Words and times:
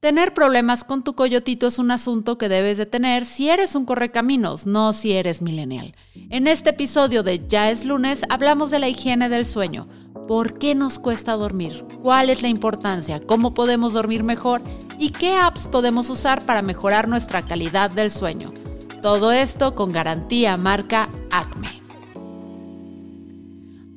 Tener 0.00 0.32
problemas 0.32 0.82
con 0.82 1.04
tu 1.04 1.14
coyotito 1.14 1.66
es 1.66 1.78
un 1.78 1.90
asunto 1.90 2.38
que 2.38 2.48
debes 2.48 2.78
de 2.78 2.86
tener 2.86 3.26
si 3.26 3.50
eres 3.50 3.74
un 3.74 3.84
correcaminos, 3.84 4.64
no 4.64 4.94
si 4.94 5.12
eres 5.12 5.42
millennial. 5.42 5.94
En 6.30 6.46
este 6.46 6.70
episodio 6.70 7.22
de 7.22 7.46
Ya 7.46 7.70
es 7.70 7.84
lunes 7.84 8.22
hablamos 8.30 8.70
de 8.70 8.78
la 8.78 8.88
higiene 8.88 9.28
del 9.28 9.44
sueño. 9.44 9.88
¿Por 10.26 10.58
qué 10.58 10.74
nos 10.74 10.98
cuesta 10.98 11.32
dormir? 11.32 11.84
¿Cuál 12.00 12.30
es 12.30 12.40
la 12.40 12.48
importancia? 12.48 13.20
¿Cómo 13.20 13.52
podemos 13.52 13.92
dormir 13.92 14.22
mejor? 14.22 14.62
¿Y 14.98 15.10
qué 15.10 15.34
apps 15.34 15.66
podemos 15.66 16.08
usar 16.08 16.46
para 16.46 16.62
mejorar 16.62 17.06
nuestra 17.06 17.42
calidad 17.42 17.90
del 17.90 18.10
sueño? 18.10 18.54
Todo 19.02 19.32
esto 19.32 19.74
con 19.74 19.92
garantía 19.92 20.56
marca 20.56 21.10
Acme. 21.30 21.79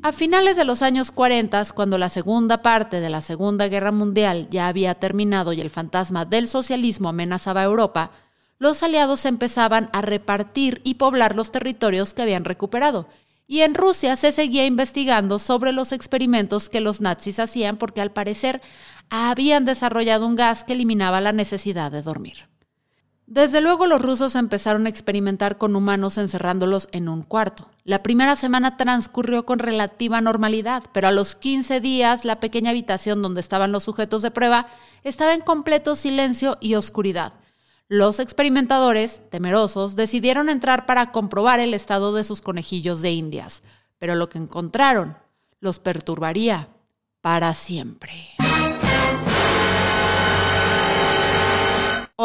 A 0.05 0.11
finales 0.11 0.57
de 0.57 0.65
los 0.65 0.81
años 0.81 1.11
40, 1.11 1.63
cuando 1.73 1.97
la 1.97 2.09
segunda 2.09 2.61
parte 2.61 2.99
de 2.99 3.09
la 3.09 3.21
Segunda 3.21 3.69
Guerra 3.69 3.93
Mundial 3.93 4.49
ya 4.51 4.67
había 4.67 4.95
terminado 4.95 5.53
y 5.53 5.61
el 5.61 5.69
fantasma 5.69 6.25
del 6.25 6.47
socialismo 6.47 7.07
amenazaba 7.07 7.61
a 7.61 7.63
Europa, 7.63 8.11
los 8.59 8.83
aliados 8.83 9.25
empezaban 9.25 9.89
a 9.93 10.01
repartir 10.01 10.81
y 10.83 10.95
poblar 10.95 11.37
los 11.37 11.53
territorios 11.53 12.13
que 12.13 12.21
habían 12.21 12.43
recuperado. 12.43 13.07
Y 13.47 13.61
en 13.61 13.75
Rusia 13.75 14.17
se 14.17 14.33
seguía 14.33 14.65
investigando 14.65 15.39
sobre 15.39 15.71
los 15.71 15.93
experimentos 15.93 16.67
que 16.67 16.81
los 16.81 16.99
nazis 16.99 17.39
hacían 17.39 17.77
porque 17.77 18.01
al 18.01 18.11
parecer 18.11 18.61
habían 19.09 19.63
desarrollado 19.63 20.27
un 20.27 20.35
gas 20.35 20.65
que 20.65 20.73
eliminaba 20.73 21.21
la 21.21 21.31
necesidad 21.31 21.93
de 21.93 22.01
dormir. 22.01 22.49
Desde 23.33 23.61
luego 23.61 23.87
los 23.87 23.99
rusos 23.99 24.35
empezaron 24.35 24.85
a 24.85 24.89
experimentar 24.89 25.57
con 25.57 25.75
humanos 25.75 26.19
encerrándolos 26.19 26.87
en 26.91 27.09
un 27.09 27.23
cuarto. 27.23 27.67
La 27.83 28.03
primera 28.03 28.35
semana 28.35 28.77
transcurrió 28.77 29.43
con 29.43 29.57
relativa 29.57 30.21
normalidad, 30.21 30.83
pero 30.91 31.07
a 31.07 31.11
los 31.11 31.33
15 31.33 31.81
días 31.81 32.25
la 32.25 32.39
pequeña 32.39 32.69
habitación 32.69 33.23
donde 33.23 33.41
estaban 33.41 33.71
los 33.71 33.85
sujetos 33.85 34.21
de 34.21 34.29
prueba 34.29 34.67
estaba 35.03 35.33
en 35.33 35.41
completo 35.41 35.95
silencio 35.95 36.59
y 36.61 36.75
oscuridad. 36.75 37.33
Los 37.87 38.19
experimentadores, 38.19 39.27
temerosos, 39.31 39.95
decidieron 39.95 40.47
entrar 40.47 40.85
para 40.85 41.11
comprobar 41.11 41.59
el 41.59 41.73
estado 41.73 42.13
de 42.13 42.23
sus 42.23 42.43
conejillos 42.43 43.01
de 43.01 43.13
indias, 43.13 43.63
pero 43.97 44.13
lo 44.13 44.29
que 44.29 44.37
encontraron 44.37 45.17
los 45.59 45.79
perturbaría 45.79 46.67
para 47.21 47.55
siempre. 47.55 48.42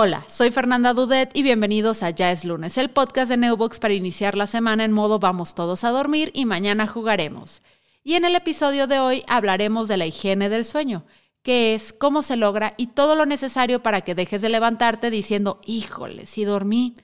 Hola, 0.00 0.24
soy 0.28 0.52
Fernanda 0.52 0.94
Dudet 0.94 1.32
y 1.34 1.42
bienvenidos 1.42 2.04
a 2.04 2.10
Ya 2.10 2.30
es 2.30 2.44
lunes, 2.44 2.78
el 2.78 2.88
podcast 2.88 3.28
de 3.28 3.36
Neubox 3.36 3.80
para 3.80 3.94
iniciar 3.94 4.36
la 4.36 4.46
semana 4.46 4.84
en 4.84 4.92
modo 4.92 5.18
vamos 5.18 5.56
todos 5.56 5.82
a 5.82 5.90
dormir 5.90 6.30
y 6.34 6.44
mañana 6.44 6.86
jugaremos. 6.86 7.62
Y 8.04 8.14
en 8.14 8.24
el 8.24 8.36
episodio 8.36 8.86
de 8.86 9.00
hoy 9.00 9.24
hablaremos 9.26 9.88
de 9.88 9.96
la 9.96 10.06
higiene 10.06 10.50
del 10.50 10.64
sueño, 10.64 11.04
qué 11.42 11.74
es, 11.74 11.92
cómo 11.92 12.22
se 12.22 12.36
logra 12.36 12.74
y 12.76 12.86
todo 12.86 13.16
lo 13.16 13.26
necesario 13.26 13.82
para 13.82 14.02
que 14.02 14.14
dejes 14.14 14.40
de 14.40 14.50
levantarte 14.50 15.10
diciendo, 15.10 15.60
híjole, 15.66 16.26
sí 16.26 16.44
dormí, 16.44 16.94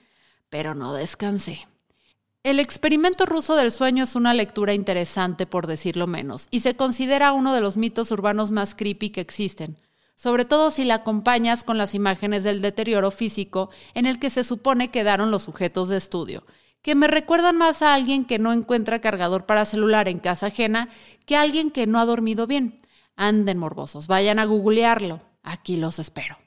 pero 0.49 0.73
no 0.73 0.93
descansé. 0.93 1.67
El 2.43 2.61
experimento 2.61 3.25
ruso 3.25 3.57
del 3.57 3.73
sueño 3.73 4.05
es 4.05 4.15
una 4.15 4.33
lectura 4.33 4.73
interesante 4.73 5.45
por 5.45 5.67
decirlo 5.67 6.07
menos, 6.07 6.47
y 6.49 6.61
se 6.61 6.77
considera 6.77 7.33
uno 7.33 7.53
de 7.53 7.59
los 7.59 7.75
mitos 7.75 8.09
urbanos 8.11 8.51
más 8.51 8.73
creepy 8.73 9.09
que 9.09 9.19
existen 9.19 9.75
sobre 10.15 10.45
todo 10.45 10.71
si 10.71 10.85
la 10.85 10.95
acompañas 10.95 11.63
con 11.63 11.77
las 11.77 11.93
imágenes 11.93 12.43
del 12.43 12.61
deterioro 12.61 13.11
físico 13.11 13.69
en 13.93 14.05
el 14.05 14.19
que 14.19 14.29
se 14.29 14.43
supone 14.43 14.89
quedaron 14.89 15.31
los 15.31 15.43
sujetos 15.43 15.89
de 15.89 15.97
estudio, 15.97 16.45
que 16.81 16.95
me 16.95 17.07
recuerdan 17.07 17.57
más 17.57 17.81
a 17.81 17.93
alguien 17.93 18.25
que 18.25 18.39
no 18.39 18.53
encuentra 18.53 19.01
cargador 19.01 19.45
para 19.45 19.65
celular 19.65 20.07
en 20.07 20.19
casa 20.19 20.47
ajena 20.47 20.89
que 21.25 21.35
a 21.35 21.41
alguien 21.41 21.71
que 21.71 21.87
no 21.87 21.99
ha 21.99 22.05
dormido 22.05 22.47
bien. 22.47 22.79
Anden 23.15 23.57
morbosos, 23.57 24.07
vayan 24.07 24.39
a 24.39 24.45
googlearlo. 24.45 25.21
Aquí 25.41 25.77
los 25.77 25.99
espero. 25.99 26.37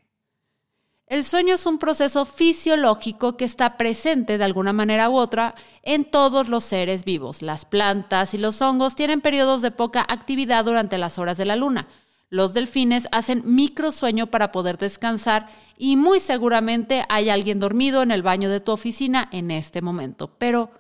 El 1.07 1.25
sueño 1.25 1.55
es 1.55 1.65
un 1.65 1.79
proceso 1.79 2.27
fisiológico 2.27 3.37
que 3.37 3.47
está 3.47 3.79
presente 3.79 4.39
de 4.39 4.45
alguna 4.45 4.73
manera 4.73 5.09
u 5.09 5.17
otra 5.17 5.55
en 5.83 6.05
todos 6.05 6.49
los 6.49 6.65
seres 6.65 7.05
vivos. 7.05 7.43
Las 7.43 7.65
plantas 7.65 8.35
y 8.35 8.39
los 8.39 8.61
hongos 8.61 8.95
tienen 8.95 9.21
periodos 9.21 9.63
de 9.63 9.71
poca 9.71 10.05
actividad 10.09 10.65
durante 10.67 10.99
las 10.99 11.19
horas 11.19 11.39
de 11.39 11.47
la 11.47 11.57
luna 11.57 11.89
los 12.31 12.53
delfines 12.55 13.09
hacen 13.11 13.43
microsueño 13.45 14.27
para 14.27 14.53
poder 14.53 14.77
descansar 14.79 15.49
y 15.77 15.97
muy 15.97 16.21
seguramente 16.21 17.05
hay 17.09 17.31
alguien 17.31 17.59
dormido 17.59 18.03
en 18.03 18.11
el 18.11 18.23
baño 18.23 18.51
de 18.51 18.61
tu 18.61 18.73
oficina 18.73 19.29
en 19.33 19.51
este 19.51 19.81
momento. 19.81 20.31
Pero, 20.39 20.71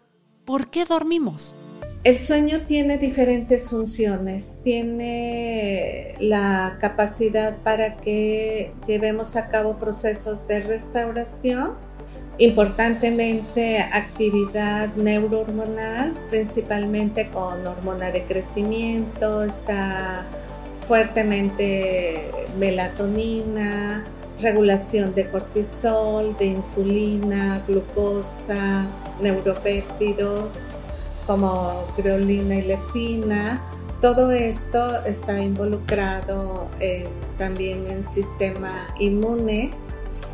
¿por 0.44 0.70
qué 0.70 0.84
dormimos? 0.84 1.56
El 2.04 2.19
sueño 2.19 2.62
tiene 2.66 2.98
diferentes 2.98 3.70
funciones. 3.70 4.56
Tiene 4.62 6.14
la 6.20 6.78
capacidad 6.81 7.56
para 7.59 7.97
que 7.97 8.72
llevemos 8.86 9.36
a 9.36 9.48
cabo 9.48 9.78
procesos 9.78 10.47
de 10.47 10.60
restauración, 10.60 11.72
importantemente 12.38 13.78
actividad 13.78 14.94
neurohormonal, 14.94 16.15
principalmente 16.30 17.30
con 17.30 17.66
hormona 17.66 18.12
de 18.12 18.25
crecimiento, 18.25 19.42
está 19.42 20.25
fuertemente 20.88 22.31
melatonina, 22.59 24.06
regulación 24.41 25.15
de 25.15 25.28
cortisol, 25.28 26.34
de 26.38 26.47
insulina, 26.47 27.62
glucosa, 27.69 28.88
neuropéptidos 29.21 30.60
como 31.27 31.84
creolina 31.94 32.54
y 32.54 32.62
leptina. 32.62 33.62
Todo 34.00 34.31
esto 34.31 35.04
está 35.04 35.43
involucrado 35.43 36.69
también 37.37 37.87
en 37.87 38.03
sistema 38.03 38.87
inmune. 38.98 39.72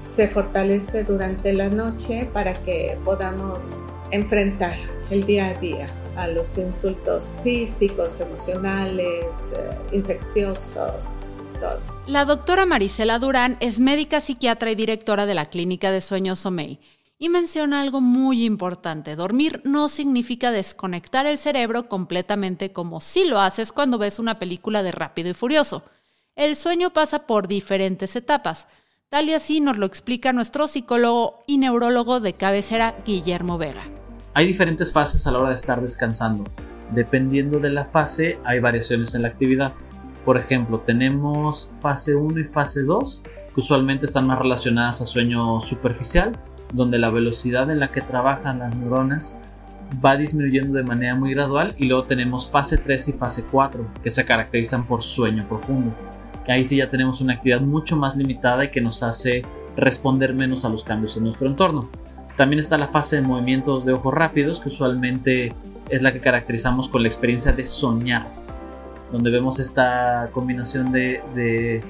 Se 0.06 0.28
fortalece 0.28 1.02
durante 1.02 1.52
la 1.52 1.68
noche 1.68 2.28
para 2.32 2.54
que 2.54 2.96
podamos 3.04 3.74
enfrentar 4.12 4.76
el 5.10 5.26
día 5.26 5.48
a 5.48 5.54
día 5.54 5.88
a 6.16 6.28
los 6.28 6.56
insultos 6.58 7.30
físicos, 7.42 8.20
emocionales, 8.20 9.36
eh, 9.56 9.78
infecciosos, 9.92 11.06
todo. 11.60 11.80
La 12.06 12.24
doctora 12.24 12.66
Marisela 12.66 13.18
Durán 13.18 13.56
es 13.60 13.80
médica 13.80 14.20
psiquiatra 14.20 14.70
y 14.70 14.74
directora 14.74 15.26
de 15.26 15.34
la 15.34 15.46
Clínica 15.46 15.90
de 15.90 16.00
Sueños 16.00 16.40
Somei 16.40 16.80
y 17.18 17.28
menciona 17.28 17.80
algo 17.80 18.00
muy 18.00 18.44
importante. 18.44 19.16
Dormir 19.16 19.62
no 19.64 19.88
significa 19.88 20.50
desconectar 20.50 21.26
el 21.26 21.38
cerebro 21.38 21.88
completamente 21.88 22.72
como 22.72 23.00
si 23.00 23.24
lo 23.24 23.40
haces 23.40 23.72
cuando 23.72 23.98
ves 23.98 24.18
una 24.18 24.38
película 24.38 24.82
de 24.82 24.92
Rápido 24.92 25.30
y 25.30 25.34
Furioso. 25.34 25.84
El 26.36 26.56
sueño 26.56 26.92
pasa 26.92 27.26
por 27.26 27.48
diferentes 27.48 28.16
etapas. 28.16 28.66
Tal 29.08 29.28
y 29.28 29.32
así 29.32 29.60
nos 29.60 29.78
lo 29.78 29.86
explica 29.86 30.32
nuestro 30.32 30.66
psicólogo 30.66 31.44
y 31.46 31.58
neurólogo 31.58 32.20
de 32.20 32.34
cabecera, 32.34 32.96
Guillermo 33.06 33.58
Vega. 33.58 34.03
Hay 34.36 34.48
diferentes 34.48 34.92
fases 34.92 35.28
a 35.28 35.30
la 35.30 35.38
hora 35.38 35.50
de 35.50 35.54
estar 35.54 35.80
descansando. 35.80 36.42
Dependiendo 36.90 37.60
de 37.60 37.70
la 37.70 37.84
fase 37.84 38.38
hay 38.44 38.58
variaciones 38.58 39.14
en 39.14 39.22
la 39.22 39.28
actividad. 39.28 39.74
Por 40.24 40.36
ejemplo, 40.36 40.80
tenemos 40.80 41.70
fase 41.78 42.16
1 42.16 42.40
y 42.40 42.44
fase 42.44 42.82
2, 42.82 43.22
que 43.54 43.60
usualmente 43.60 44.06
están 44.06 44.26
más 44.26 44.40
relacionadas 44.40 45.00
a 45.00 45.06
sueño 45.06 45.60
superficial, 45.60 46.32
donde 46.72 46.98
la 46.98 47.10
velocidad 47.10 47.70
en 47.70 47.78
la 47.78 47.92
que 47.92 48.00
trabajan 48.00 48.58
las 48.58 48.74
neuronas 48.74 49.36
va 50.04 50.16
disminuyendo 50.16 50.76
de 50.76 50.82
manera 50.82 51.14
muy 51.14 51.32
gradual 51.32 51.74
y 51.78 51.86
luego 51.86 52.02
tenemos 52.04 52.50
fase 52.50 52.78
3 52.78 53.10
y 53.10 53.12
fase 53.12 53.44
4 53.44 53.86
que 54.02 54.10
se 54.10 54.24
caracterizan 54.24 54.84
por 54.84 55.04
sueño 55.04 55.46
profundo. 55.48 55.94
Ahí 56.48 56.64
sí 56.64 56.76
ya 56.76 56.90
tenemos 56.90 57.20
una 57.20 57.34
actividad 57.34 57.60
mucho 57.60 57.96
más 57.96 58.16
limitada 58.16 58.64
y 58.64 58.70
que 58.72 58.80
nos 58.80 59.04
hace 59.04 59.42
responder 59.76 60.34
menos 60.34 60.64
a 60.64 60.70
los 60.70 60.82
cambios 60.82 61.16
en 61.16 61.24
nuestro 61.24 61.46
entorno. 61.46 61.88
También 62.36 62.58
está 62.58 62.76
la 62.76 62.88
fase 62.88 63.16
de 63.16 63.22
movimientos 63.22 63.84
de 63.84 63.92
ojos 63.92 64.12
rápidos, 64.12 64.60
que 64.60 64.68
usualmente 64.68 65.52
es 65.88 66.02
la 66.02 66.12
que 66.12 66.20
caracterizamos 66.20 66.88
con 66.88 67.02
la 67.02 67.08
experiencia 67.08 67.52
de 67.52 67.64
soñar, 67.64 68.26
donde 69.12 69.30
vemos 69.30 69.60
esta 69.60 70.30
combinación 70.32 70.90
de, 70.90 71.82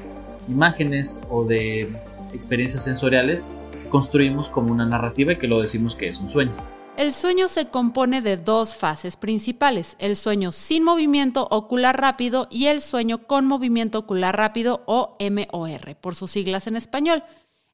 imágenes 0.47 1.23
o 1.31 1.45
de 1.45 1.91
experiencias 2.35 2.85
sensoriales 2.85 3.49
que 3.83 3.89
construimos 3.89 4.51
como 4.51 4.71
una 4.71 4.85
narrativa 4.85 5.33
y 5.33 5.37
que 5.37 5.49
lo 5.49 5.63
decimos 5.63 5.97
que 5.97 6.09
es 6.09 6.19
un 6.19 6.29
sueño. 6.29 6.53
El 6.99 7.13
sueño 7.13 7.49
se 7.49 7.69
compone 7.69 8.21
de 8.21 8.37
dos 8.37 8.77
fases 8.77 9.17
principales, 9.17 9.97
el 9.99 10.15
sueño 10.15 10.53
sin 10.53 10.85
movimiento 10.85 11.49
ocular 11.51 11.99
rápido 11.99 12.47
y 12.51 12.67
el 12.67 12.81
sueño 12.83 13.27
con 13.27 13.47
movimiento 13.47 13.99
ocular 13.99 14.37
rápido 14.37 14.83
o 14.87 15.17
MOR, 15.19 15.97
por 15.97 16.15
sus 16.15 16.31
siglas 16.31 16.67
en 16.67 16.77
español. 16.77 17.25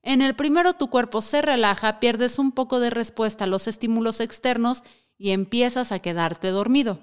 En 0.03 0.23
el 0.23 0.35
primero 0.35 0.75
tu 0.75 0.89
cuerpo 0.89 1.21
se 1.21 1.43
relaja, 1.43 2.01
pierdes 2.01 2.39
un 2.39 2.53
poco 2.53 2.81
de 2.81 2.91
respuesta 2.91 3.45
a 3.45 3.47
los 3.47 3.69
estímulos 3.69 4.21
externos 4.21 4.83
y 5.19 5.31
empiezas 5.31 5.93
a 5.93 5.99
quedarte 5.99 6.49
dormido. 6.49 7.01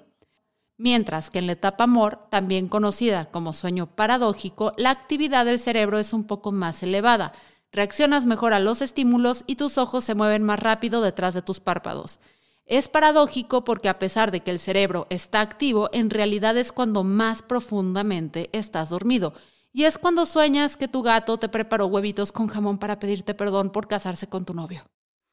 Mientras 0.76 1.30
que 1.30 1.38
en 1.38 1.46
la 1.46 1.52
etapa 1.52 1.84
amor, 1.84 2.26
también 2.30 2.68
conocida 2.68 3.30
como 3.30 3.52
sueño 3.52 3.94
paradójico, 3.94 4.74
la 4.76 4.90
actividad 4.90 5.44
del 5.44 5.58
cerebro 5.58 5.98
es 5.98 6.12
un 6.12 6.24
poco 6.24 6.50
más 6.50 6.82
elevada. 6.82 7.32
Reaccionas 7.70 8.26
mejor 8.26 8.52
a 8.52 8.60
los 8.60 8.82
estímulos 8.82 9.44
y 9.46 9.56
tus 9.56 9.78
ojos 9.78 10.04
se 10.04 10.14
mueven 10.14 10.42
más 10.42 10.60
rápido 10.60 11.00
detrás 11.00 11.34
de 11.34 11.42
tus 11.42 11.60
párpados. 11.60 12.18
Es 12.64 12.88
paradójico 12.88 13.64
porque 13.64 13.88
a 13.88 13.98
pesar 13.98 14.30
de 14.30 14.40
que 14.40 14.50
el 14.50 14.58
cerebro 14.58 15.06
está 15.10 15.40
activo, 15.40 15.88
en 15.92 16.10
realidad 16.10 16.56
es 16.56 16.72
cuando 16.72 17.04
más 17.04 17.42
profundamente 17.42 18.50
estás 18.52 18.90
dormido 18.90 19.34
Y 19.72 19.84
es 19.84 19.98
cuando 19.98 20.24
sueñas 20.24 20.76
que 20.76 20.88
tu 20.88 21.02
gato 21.02 21.38
te 21.38 21.48
preparó 21.48 21.86
huevitos 21.86 22.32
con 22.32 22.48
jamón 22.48 22.78
para 22.78 22.98
pedirte 22.98 23.34
perdón 23.34 23.70
por 23.70 23.86
casarse 23.86 24.26
con 24.26 24.44
tu 24.44 24.54
novio. 24.54 24.84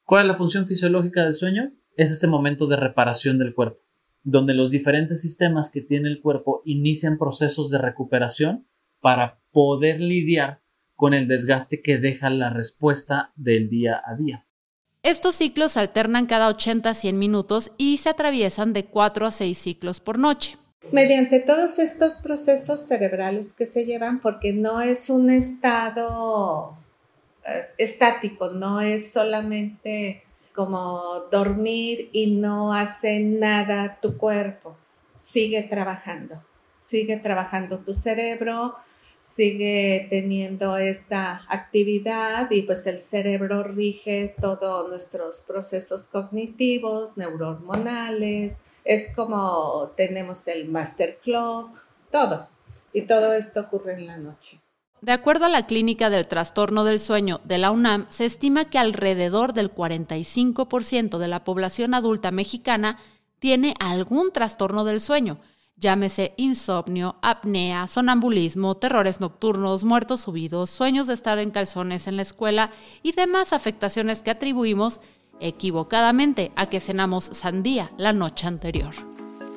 ¿Cuál 0.04 0.22
es 0.22 0.28
la 0.28 0.34
función 0.34 0.66
fisiológica 0.66 1.24
del 1.24 1.34
sueño? 1.34 1.72
Es 1.96 2.10
este 2.10 2.26
momento 2.26 2.66
de 2.66 2.76
reparación 2.76 3.38
del 3.38 3.54
cuerpo, 3.54 3.80
donde 4.22 4.54
los 4.54 4.70
diferentes 4.70 5.22
sistemas 5.22 5.70
que 5.70 5.80
tiene 5.80 6.08
el 6.08 6.20
cuerpo 6.20 6.62
inician 6.64 7.18
procesos 7.18 7.70
de 7.70 7.78
recuperación 7.78 8.68
para 9.00 9.40
poder 9.50 10.00
lidiar 10.00 10.62
con 10.94 11.14
el 11.14 11.28
desgaste 11.28 11.82
que 11.82 11.98
deja 11.98 12.30
la 12.30 12.50
respuesta 12.50 13.32
del 13.36 13.68
día 13.68 14.02
a 14.04 14.14
día. 14.14 14.46
Estos 15.02 15.36
ciclos 15.36 15.76
alternan 15.76 16.26
cada 16.26 16.48
80 16.48 16.90
a 16.90 16.94
100 16.94 17.18
minutos 17.18 17.70
y 17.78 17.98
se 17.98 18.08
atraviesan 18.10 18.72
de 18.72 18.86
4 18.86 19.26
a 19.26 19.30
6 19.30 19.56
ciclos 19.56 20.00
por 20.00 20.18
noche. 20.18 20.56
Mediante 20.92 21.40
todos 21.40 21.78
estos 21.78 22.14
procesos 22.14 22.80
cerebrales 22.80 23.52
que 23.52 23.66
se 23.66 23.84
llevan, 23.84 24.20
porque 24.20 24.52
no 24.52 24.80
es 24.80 25.10
un 25.10 25.30
estado 25.30 26.76
eh, 27.46 27.66
estático, 27.78 28.50
no 28.50 28.80
es 28.80 29.10
solamente 29.10 30.22
como 30.54 31.24
dormir 31.30 32.08
y 32.12 32.32
no 32.32 32.72
hace 32.72 33.20
nada 33.20 33.98
tu 34.00 34.16
cuerpo, 34.16 34.76
sigue 35.18 35.62
trabajando, 35.62 36.42
sigue 36.80 37.16
trabajando 37.16 37.80
tu 37.80 37.92
cerebro, 37.92 38.74
sigue 39.20 40.06
teniendo 40.08 40.76
esta 40.76 41.42
actividad 41.48 42.50
y 42.50 42.62
pues 42.62 42.86
el 42.86 43.00
cerebro 43.00 43.64
rige 43.64 44.34
todos 44.40 44.88
nuestros 44.88 45.42
procesos 45.42 46.06
cognitivos, 46.06 47.16
neurohormonales, 47.16 48.58
es 48.86 49.12
como 49.14 49.92
tenemos 49.96 50.46
el 50.46 50.68
master 50.68 51.18
clock, 51.22 51.70
todo. 52.10 52.48
Y 52.92 53.02
todo 53.02 53.34
esto 53.34 53.60
ocurre 53.60 53.94
en 53.94 54.06
la 54.06 54.16
noche. 54.16 54.60
De 55.02 55.12
acuerdo 55.12 55.44
a 55.44 55.50
la 55.50 55.66
Clínica 55.66 56.08
del 56.08 56.26
Trastorno 56.26 56.84
del 56.84 56.98
Sueño 56.98 57.40
de 57.44 57.58
la 57.58 57.70
UNAM, 57.70 58.06
se 58.08 58.24
estima 58.24 58.64
que 58.64 58.78
alrededor 58.78 59.52
del 59.52 59.72
45% 59.72 61.18
de 61.18 61.28
la 61.28 61.44
población 61.44 61.92
adulta 61.92 62.30
mexicana 62.30 62.98
tiene 63.38 63.74
algún 63.78 64.32
trastorno 64.32 64.84
del 64.84 65.00
sueño, 65.00 65.38
llámese 65.76 66.32
insomnio, 66.38 67.16
apnea, 67.20 67.86
sonambulismo, 67.86 68.78
terrores 68.78 69.20
nocturnos, 69.20 69.84
muertos 69.84 70.22
subidos, 70.22 70.70
sueños 70.70 71.06
de 71.06 71.14
estar 71.14 71.38
en 71.38 71.50
calzones 71.50 72.06
en 72.06 72.16
la 72.16 72.22
escuela 72.22 72.70
y 73.02 73.12
demás 73.12 73.52
afectaciones 73.52 74.22
que 74.22 74.30
atribuimos 74.30 75.00
equivocadamente 75.40 76.52
a 76.56 76.66
que 76.66 76.80
cenamos 76.80 77.24
sandía 77.24 77.90
la 77.96 78.12
noche 78.12 78.46
anterior. 78.46 79.15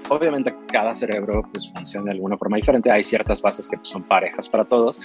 Obviamente 0.10 0.54
cada 0.72 0.94
cerebro 0.94 1.44
pues, 1.52 1.72
funciona 1.74 2.06
de 2.06 2.12
alguna 2.12 2.38
forma 2.38 2.58
diferente, 2.58 2.92
hay 2.92 3.04
ciertas 3.04 3.42
bases 3.42 3.68
que 3.68 3.78
son 3.84 4.04
parejas 4.04 4.50
para 4.50 4.66
todos, 4.66 5.00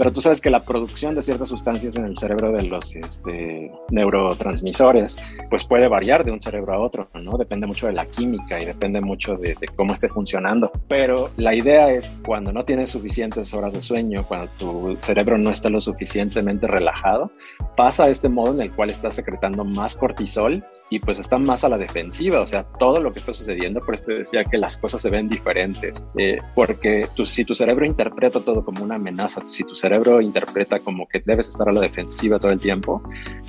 pero 0.00 0.12
tú 0.12 0.20
sabes 0.20 0.40
que 0.40 0.48
la 0.48 0.60
producción 0.60 1.14
de 1.14 1.20
ciertas 1.20 1.50
sustancias 1.50 1.94
en 1.96 2.06
el 2.06 2.16
cerebro 2.16 2.50
de 2.50 2.62
los 2.62 2.96
este, 2.96 3.70
neurotransmisores, 3.90 5.18
pues 5.50 5.64
puede 5.64 5.88
variar 5.88 6.24
de 6.24 6.32
un 6.32 6.40
cerebro 6.40 6.72
a 6.72 6.80
otro, 6.80 7.10
¿no? 7.14 7.36
Depende 7.36 7.66
mucho 7.66 7.86
de 7.86 7.92
la 7.92 8.06
química 8.06 8.58
y 8.58 8.64
depende 8.64 9.00
mucho 9.02 9.34
de, 9.34 9.54
cómo 9.76 9.92
esté 9.92 10.08
funcionando. 10.08 10.72
Pero 10.88 11.30
la 11.36 11.54
idea 11.54 11.92
es 11.92 12.12
cuando 12.24 12.50
no 12.50 12.64
tienes 12.64 12.88
suficientes 12.88 13.52
horas 13.52 13.74
de 13.74 13.82
sueño, 13.82 14.24
cuando 14.26 14.50
tu 14.58 14.96
cerebro 15.00 15.36
no 15.36 15.50
está 15.50 15.68
lo 15.68 15.82
suficientemente 15.82 16.66
relajado, 16.66 17.30
pasa 17.76 18.04
a 18.04 18.08
este 18.08 18.30
modo 18.30 18.54
en 18.54 18.62
el 18.62 18.74
cual 18.74 18.88
está 18.88 19.10
secretando 19.10 19.64
más 19.64 19.96
cortisol 19.96 20.64
y 20.90 20.98
pues 20.98 21.18
está 21.18 21.38
más 21.38 21.64
a 21.64 21.68
la 21.68 21.78
defensiva, 21.78 22.40
o 22.40 22.46
sea, 22.46 22.64
todo 22.64 23.00
lo 23.00 23.12
que 23.12 23.20
está 23.20 23.32
sucediendo, 23.32 23.80
por 23.80 23.94
esto 23.94 24.12
decía 24.12 24.42
que 24.44 24.58
las 24.58 24.76
cosas 24.76 25.00
se 25.00 25.08
ven 25.08 25.28
diferentes, 25.28 26.04
eh, 26.18 26.38
porque 26.54 27.06
tu, 27.14 27.24
si 27.24 27.44
tu 27.44 27.54
cerebro 27.54 27.86
interpreta 27.86 28.40
todo 28.40 28.64
como 28.64 28.82
una 28.82 28.96
amenaza, 28.96 29.42
si 29.46 29.62
tu 29.62 29.74
cerebro 29.74 30.20
interpreta 30.20 30.80
como 30.80 31.06
que 31.08 31.22
debes 31.24 31.48
estar 31.48 31.68
a 31.68 31.72
la 31.72 31.80
defensiva 31.80 32.40
todo 32.40 32.50
el 32.50 32.60
tiempo, 32.60 33.02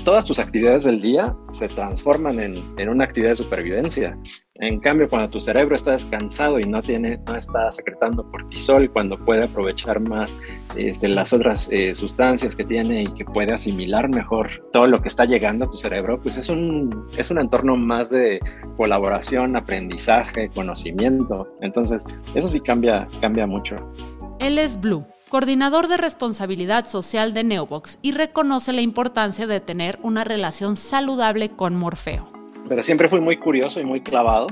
todas 0.05 0.25
tus 0.25 0.39
actividades 0.39 0.83
del 0.83 1.01
día 1.01 1.35
se 1.51 1.67
transforman 1.67 2.39
en, 2.39 2.55
en 2.77 2.89
una 2.89 3.03
actividad 3.05 3.31
de 3.31 3.37
supervivencia. 3.37 4.17
En 4.61 4.79
cambio, 4.79 5.09
cuando 5.09 5.27
tu 5.27 5.39
cerebro 5.39 5.75
está 5.75 5.93
descansado 5.93 6.59
y 6.59 6.65
no, 6.65 6.83
tiene, 6.83 7.19
no 7.25 7.35
está 7.35 7.71
secretando 7.71 8.29
cortisol, 8.29 8.91
cuando 8.91 9.17
puede 9.17 9.45
aprovechar 9.45 9.99
más 9.99 10.37
este, 10.75 11.07
las 11.07 11.33
otras 11.33 11.67
eh, 11.71 11.95
sustancias 11.95 12.55
que 12.55 12.63
tiene 12.63 13.01
y 13.01 13.07
que 13.07 13.25
puede 13.25 13.55
asimilar 13.55 14.07
mejor 14.09 14.61
todo 14.71 14.85
lo 14.85 14.99
que 14.99 15.07
está 15.07 15.25
llegando 15.25 15.65
a 15.65 15.69
tu 15.71 15.77
cerebro, 15.77 16.21
pues 16.21 16.37
es 16.37 16.47
un, 16.47 17.07
es 17.17 17.31
un 17.31 17.39
entorno 17.39 17.75
más 17.75 18.11
de 18.11 18.39
colaboración, 18.77 19.55
aprendizaje, 19.55 20.49
conocimiento. 20.49 21.47
Entonces, 21.61 22.03
eso 22.35 22.47
sí 22.47 22.59
cambia, 22.59 23.07
cambia 23.19 23.47
mucho. 23.47 23.75
Él 24.39 24.59
es 24.59 24.79
Blue, 24.79 25.07
coordinador 25.29 25.87
de 25.87 25.97
responsabilidad 25.97 26.85
social 26.85 27.33
de 27.33 27.43
Neobox, 27.43 27.97
y 28.03 28.11
reconoce 28.11 28.73
la 28.73 28.81
importancia 28.81 29.47
de 29.47 29.59
tener 29.59 29.97
una 30.03 30.23
relación 30.23 30.75
saludable 30.75 31.49
con 31.49 31.75
Morfeo 31.75 32.30
pero 32.71 32.83
siempre 32.83 33.09
fui 33.09 33.19
muy 33.19 33.35
curioso 33.35 33.81
y 33.81 33.83
muy 33.83 33.99
clavado. 33.99 34.47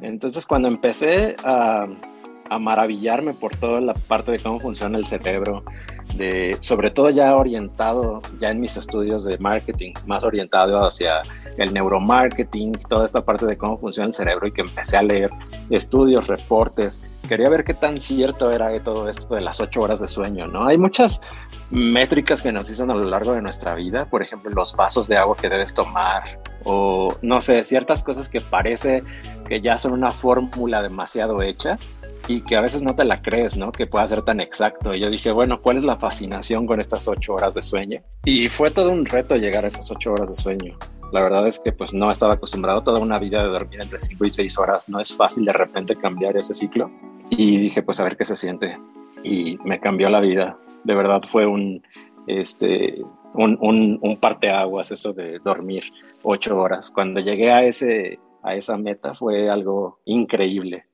Entonces 0.00 0.46
cuando 0.46 0.68
empecé 0.68 1.36
a, 1.44 1.86
a 2.48 2.58
maravillarme 2.58 3.34
por 3.34 3.56
toda 3.56 3.82
la 3.82 3.92
parte 3.92 4.32
de 4.32 4.38
cómo 4.38 4.58
funciona 4.58 4.96
el 4.96 5.04
cerebro, 5.04 5.64
de, 6.18 6.56
sobre 6.60 6.90
todo 6.90 7.10
ya 7.10 7.34
orientado, 7.34 8.20
ya 8.38 8.48
en 8.48 8.60
mis 8.60 8.76
estudios 8.76 9.24
de 9.24 9.38
marketing, 9.38 9.92
más 10.06 10.24
orientado 10.24 10.84
hacia 10.86 11.22
el 11.56 11.72
neuromarketing, 11.72 12.72
toda 12.88 13.06
esta 13.06 13.24
parte 13.24 13.46
de 13.46 13.56
cómo 13.56 13.78
funciona 13.78 14.08
el 14.08 14.12
cerebro 14.12 14.46
y 14.46 14.52
que 14.52 14.60
empecé 14.60 14.96
a 14.96 15.02
leer 15.02 15.30
estudios, 15.70 16.26
reportes. 16.26 17.20
Quería 17.28 17.48
ver 17.48 17.64
qué 17.64 17.74
tan 17.74 17.98
cierto 18.00 18.50
era 18.50 18.68
todo 18.82 19.08
esto 19.08 19.34
de 19.34 19.40
las 19.40 19.60
ocho 19.60 19.80
horas 19.80 20.00
de 20.00 20.08
sueño, 20.08 20.44
¿no? 20.46 20.66
Hay 20.66 20.76
muchas 20.76 21.20
métricas 21.70 22.42
que 22.42 22.52
nos 22.52 22.68
dicen 22.68 22.90
a 22.90 22.94
lo 22.94 23.04
largo 23.04 23.32
de 23.32 23.42
nuestra 23.42 23.74
vida, 23.74 24.04
por 24.10 24.22
ejemplo, 24.22 24.50
los 24.50 24.74
vasos 24.74 25.08
de 25.08 25.16
agua 25.16 25.36
que 25.36 25.48
debes 25.48 25.72
tomar 25.72 26.40
o, 26.64 27.08
no 27.22 27.40
sé, 27.40 27.62
ciertas 27.64 28.02
cosas 28.02 28.28
que 28.28 28.40
parece 28.40 29.00
que 29.48 29.60
ya 29.60 29.76
son 29.76 29.92
una 29.92 30.10
fórmula 30.10 30.82
demasiado 30.82 31.42
hecha 31.42 31.78
y 32.28 32.42
que 32.42 32.56
a 32.56 32.60
veces 32.60 32.82
no 32.82 32.94
te 32.94 33.04
la 33.04 33.18
crees, 33.18 33.56
¿no? 33.56 33.72
Que 33.72 33.86
pueda 33.86 34.06
ser 34.06 34.22
tan 34.22 34.38
exacto. 34.40 34.94
Y 34.94 35.00
yo 35.00 35.08
dije, 35.08 35.32
bueno, 35.32 35.62
¿cuál 35.62 35.78
es 35.78 35.84
la 35.84 35.96
fascinación 35.96 36.66
con 36.66 36.78
estas 36.78 37.08
ocho 37.08 37.34
horas 37.34 37.54
de 37.54 37.62
sueño? 37.62 38.02
Y 38.24 38.48
fue 38.48 38.70
todo 38.70 38.90
un 38.90 39.06
reto 39.06 39.36
llegar 39.36 39.64
a 39.64 39.68
esas 39.68 39.90
ocho 39.90 40.12
horas 40.12 40.30
de 40.30 40.36
sueño. 40.36 40.76
La 41.12 41.22
verdad 41.22 41.46
es 41.46 41.58
que 41.58 41.72
pues 41.72 41.94
no 41.94 42.10
estaba 42.10 42.34
acostumbrado 42.34 42.82
toda 42.82 43.00
una 43.00 43.18
vida 43.18 43.42
de 43.42 43.48
dormir 43.48 43.80
entre 43.80 43.98
cinco 43.98 44.26
y 44.26 44.30
seis 44.30 44.58
horas. 44.58 44.90
No 44.90 45.00
es 45.00 45.14
fácil 45.14 45.46
de 45.46 45.54
repente 45.54 45.96
cambiar 45.96 46.36
ese 46.36 46.52
ciclo. 46.52 46.90
Y 47.30 47.56
dije, 47.56 47.82
pues 47.82 47.98
a 47.98 48.04
ver 48.04 48.16
qué 48.16 48.26
se 48.26 48.36
siente. 48.36 48.78
Y 49.24 49.56
me 49.64 49.80
cambió 49.80 50.10
la 50.10 50.20
vida. 50.20 50.58
De 50.84 50.94
verdad 50.94 51.22
fue 51.26 51.46
un, 51.46 51.82
este, 52.26 53.02
un, 53.32 53.56
un, 53.60 53.98
un 54.02 54.16
parteaguas 54.18 54.90
eso 54.90 55.14
de 55.14 55.38
dormir 55.38 55.84
ocho 56.22 56.58
horas. 56.58 56.90
Cuando 56.90 57.20
llegué 57.20 57.52
a, 57.52 57.64
ese, 57.64 58.18
a 58.42 58.54
esa 58.54 58.76
meta 58.76 59.14
fue 59.14 59.48
algo 59.48 60.00
increíble 60.04 60.87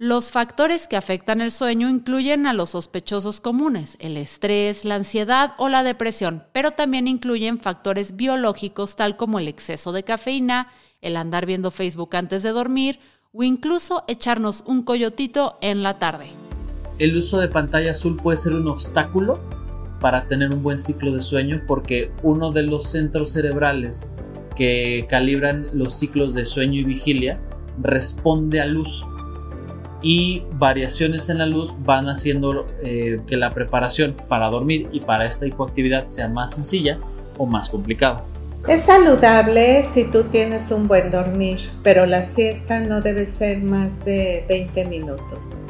los 0.00 0.32
factores 0.32 0.88
que 0.88 0.96
afectan 0.96 1.42
el 1.42 1.50
sueño 1.50 1.90
incluyen 1.90 2.46
a 2.46 2.54
los 2.54 2.70
sospechosos 2.70 3.38
comunes, 3.38 3.98
el 4.00 4.16
estrés, 4.16 4.86
la 4.86 4.94
ansiedad 4.94 5.52
o 5.58 5.68
la 5.68 5.82
depresión, 5.82 6.44
pero 6.52 6.70
también 6.70 7.06
incluyen 7.06 7.60
factores 7.60 8.16
biológicos 8.16 8.96
tal 8.96 9.18
como 9.18 9.38
el 9.38 9.46
exceso 9.46 9.92
de 9.92 10.02
cafeína, 10.02 10.68
el 11.02 11.16
andar 11.16 11.44
viendo 11.44 11.70
Facebook 11.70 12.16
antes 12.16 12.42
de 12.42 12.48
dormir 12.48 12.98
o 13.34 13.42
incluso 13.42 14.04
echarnos 14.08 14.64
un 14.66 14.84
coyotito 14.84 15.58
en 15.60 15.82
la 15.82 15.98
tarde. 15.98 16.28
El 16.98 17.14
uso 17.14 17.38
de 17.38 17.48
pantalla 17.48 17.90
azul 17.90 18.16
puede 18.16 18.38
ser 18.38 18.54
un 18.54 18.68
obstáculo 18.68 19.38
para 20.00 20.26
tener 20.28 20.50
un 20.50 20.62
buen 20.62 20.78
ciclo 20.78 21.12
de 21.12 21.20
sueño 21.20 21.60
porque 21.66 22.10
uno 22.22 22.52
de 22.52 22.62
los 22.62 22.90
centros 22.90 23.32
cerebrales 23.32 24.06
que 24.56 25.06
calibran 25.10 25.66
los 25.74 25.92
ciclos 25.92 26.32
de 26.32 26.46
sueño 26.46 26.80
y 26.80 26.84
vigilia 26.84 27.38
responde 27.82 28.62
a 28.62 28.64
luz 28.64 29.04
y 30.02 30.42
variaciones 30.54 31.28
en 31.28 31.38
la 31.38 31.46
luz 31.46 31.72
van 31.84 32.08
haciendo 32.08 32.66
eh, 32.82 33.20
que 33.26 33.36
la 33.36 33.50
preparación 33.50 34.16
para 34.28 34.48
dormir 34.48 34.88
y 34.92 35.00
para 35.00 35.26
esta 35.26 35.46
hipoactividad 35.46 36.06
sea 36.06 36.28
más 36.28 36.54
sencilla 36.54 36.98
o 37.38 37.46
más 37.46 37.68
complicada. 37.68 38.24
Es 38.68 38.82
saludable 38.82 39.82
si 39.82 40.04
tú 40.04 40.24
tienes 40.24 40.70
un 40.70 40.86
buen 40.86 41.10
dormir, 41.10 41.58
pero 41.82 42.04
la 42.06 42.22
siesta 42.22 42.80
no 42.80 43.00
debe 43.00 43.24
ser 43.24 43.58
más 43.62 44.04
de 44.04 44.44
20 44.48 44.84
minutos. 44.86 45.60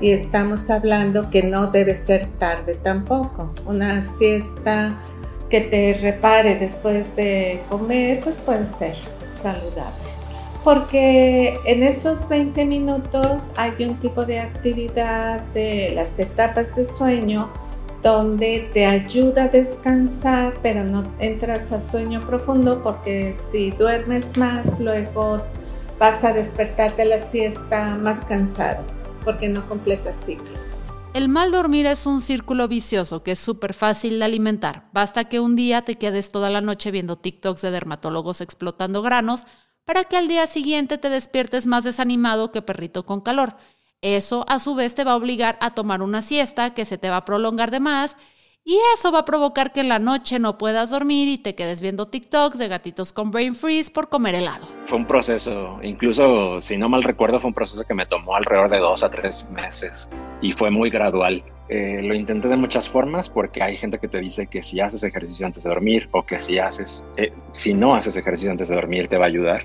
Y 0.00 0.10
estamos 0.10 0.70
hablando 0.70 1.30
que 1.30 1.42
no 1.42 1.68
debe 1.68 1.94
ser 1.94 2.26
tarde 2.38 2.74
tampoco. 2.82 3.54
Una 3.66 4.00
siesta 4.00 4.98
que 5.50 5.60
te 5.60 5.94
repare 5.94 6.58
después 6.58 7.14
de 7.14 7.62
comer, 7.68 8.20
pues 8.20 8.38
puede 8.38 8.64
ser 8.66 8.96
saludable 9.30 10.12
porque 10.64 11.58
en 11.64 11.82
esos 11.82 12.28
20 12.28 12.64
minutos 12.66 13.50
hay 13.56 13.72
un 13.84 13.96
tipo 13.96 14.24
de 14.24 14.40
actividad 14.40 15.40
de 15.54 15.92
las 15.94 16.18
etapas 16.18 16.74
de 16.76 16.84
sueño 16.84 17.52
donde 18.02 18.68
te 18.74 18.84
ayuda 18.86 19.44
a 19.44 19.48
descansar, 19.48 20.54
pero 20.62 20.84
no 20.84 21.04
entras 21.20 21.70
a 21.72 21.80
sueño 21.80 22.20
profundo 22.20 22.82
porque 22.82 23.34
si 23.34 23.70
duermes 23.70 24.36
más, 24.36 24.80
luego 24.80 25.42
vas 25.98 26.24
a 26.24 26.32
despertar 26.32 26.96
de 26.96 27.04
la 27.04 27.18
siesta 27.18 27.96
más 27.96 28.24
cansado 28.24 28.82
porque 29.24 29.48
no 29.48 29.68
completas 29.68 30.24
ciclos. 30.24 30.76
El 31.14 31.28
mal 31.28 31.52
dormir 31.52 31.86
es 31.86 32.06
un 32.06 32.20
círculo 32.20 32.68
vicioso 32.68 33.22
que 33.22 33.32
es 33.32 33.38
súper 33.38 33.74
fácil 33.74 34.18
de 34.18 34.24
alimentar. 34.24 34.88
Basta 34.92 35.24
que 35.24 35.40
un 35.40 35.56
día 35.56 35.82
te 35.82 35.98
quedes 35.98 36.30
toda 36.32 36.48
la 36.50 36.60
noche 36.60 36.90
viendo 36.90 37.18
TikToks 37.18 37.62
de 37.62 37.70
dermatólogos 37.70 38.40
explotando 38.40 39.02
granos 39.02 39.44
para 39.84 40.04
que 40.04 40.16
al 40.16 40.28
día 40.28 40.46
siguiente 40.46 40.98
te 40.98 41.10
despiertes 41.10 41.66
más 41.66 41.84
desanimado 41.84 42.52
que 42.52 42.62
perrito 42.62 43.04
con 43.04 43.20
calor. 43.20 43.56
Eso 44.00 44.44
a 44.48 44.58
su 44.58 44.74
vez 44.74 44.94
te 44.94 45.04
va 45.04 45.12
a 45.12 45.16
obligar 45.16 45.56
a 45.60 45.74
tomar 45.74 46.02
una 46.02 46.22
siesta 46.22 46.74
que 46.74 46.84
se 46.84 46.98
te 46.98 47.10
va 47.10 47.18
a 47.18 47.24
prolongar 47.24 47.70
de 47.70 47.80
más 47.80 48.16
y 48.64 48.78
eso 48.94 49.10
va 49.10 49.20
a 49.20 49.24
provocar 49.24 49.72
que 49.72 49.80
en 49.80 49.88
la 49.88 49.98
noche 49.98 50.38
no 50.38 50.56
puedas 50.56 50.90
dormir 50.90 51.28
y 51.28 51.38
te 51.38 51.56
quedes 51.56 51.80
viendo 51.80 52.06
TikToks 52.06 52.58
de 52.58 52.68
gatitos 52.68 53.12
con 53.12 53.32
brain 53.32 53.56
freeze 53.56 53.90
por 53.90 54.08
comer 54.08 54.36
helado. 54.36 54.66
Fue 54.86 54.98
un 54.98 55.06
proceso, 55.06 55.80
incluso 55.82 56.60
si 56.60 56.76
no 56.76 56.88
mal 56.88 57.02
recuerdo, 57.02 57.40
fue 57.40 57.48
un 57.48 57.54
proceso 57.54 57.84
que 57.84 57.94
me 57.94 58.06
tomó 58.06 58.36
alrededor 58.36 58.70
de 58.70 58.78
dos 58.78 59.02
a 59.02 59.10
tres 59.10 59.48
meses 59.50 60.08
y 60.40 60.52
fue 60.52 60.70
muy 60.70 60.90
gradual. 60.90 61.42
Eh, 61.68 62.00
lo 62.02 62.14
intenté 62.14 62.48
de 62.48 62.56
muchas 62.56 62.88
formas 62.88 63.28
porque 63.28 63.62
hay 63.62 63.76
gente 63.76 63.98
que 63.98 64.08
te 64.08 64.18
dice 64.18 64.46
que 64.46 64.60
si 64.62 64.80
haces 64.80 65.04
ejercicio 65.04 65.46
antes 65.46 65.62
de 65.62 65.70
dormir 65.70 66.08
o 66.10 66.24
que 66.24 66.38
si 66.38 66.58
haces, 66.58 67.04
eh, 67.16 67.32
si 67.52 67.72
no 67.72 67.94
haces 67.94 68.16
ejercicio 68.16 68.50
antes 68.50 68.68
de 68.68 68.74
dormir 68.74 69.08
te 69.08 69.16
va 69.16 69.24
a 69.24 69.28
ayudar. 69.28 69.62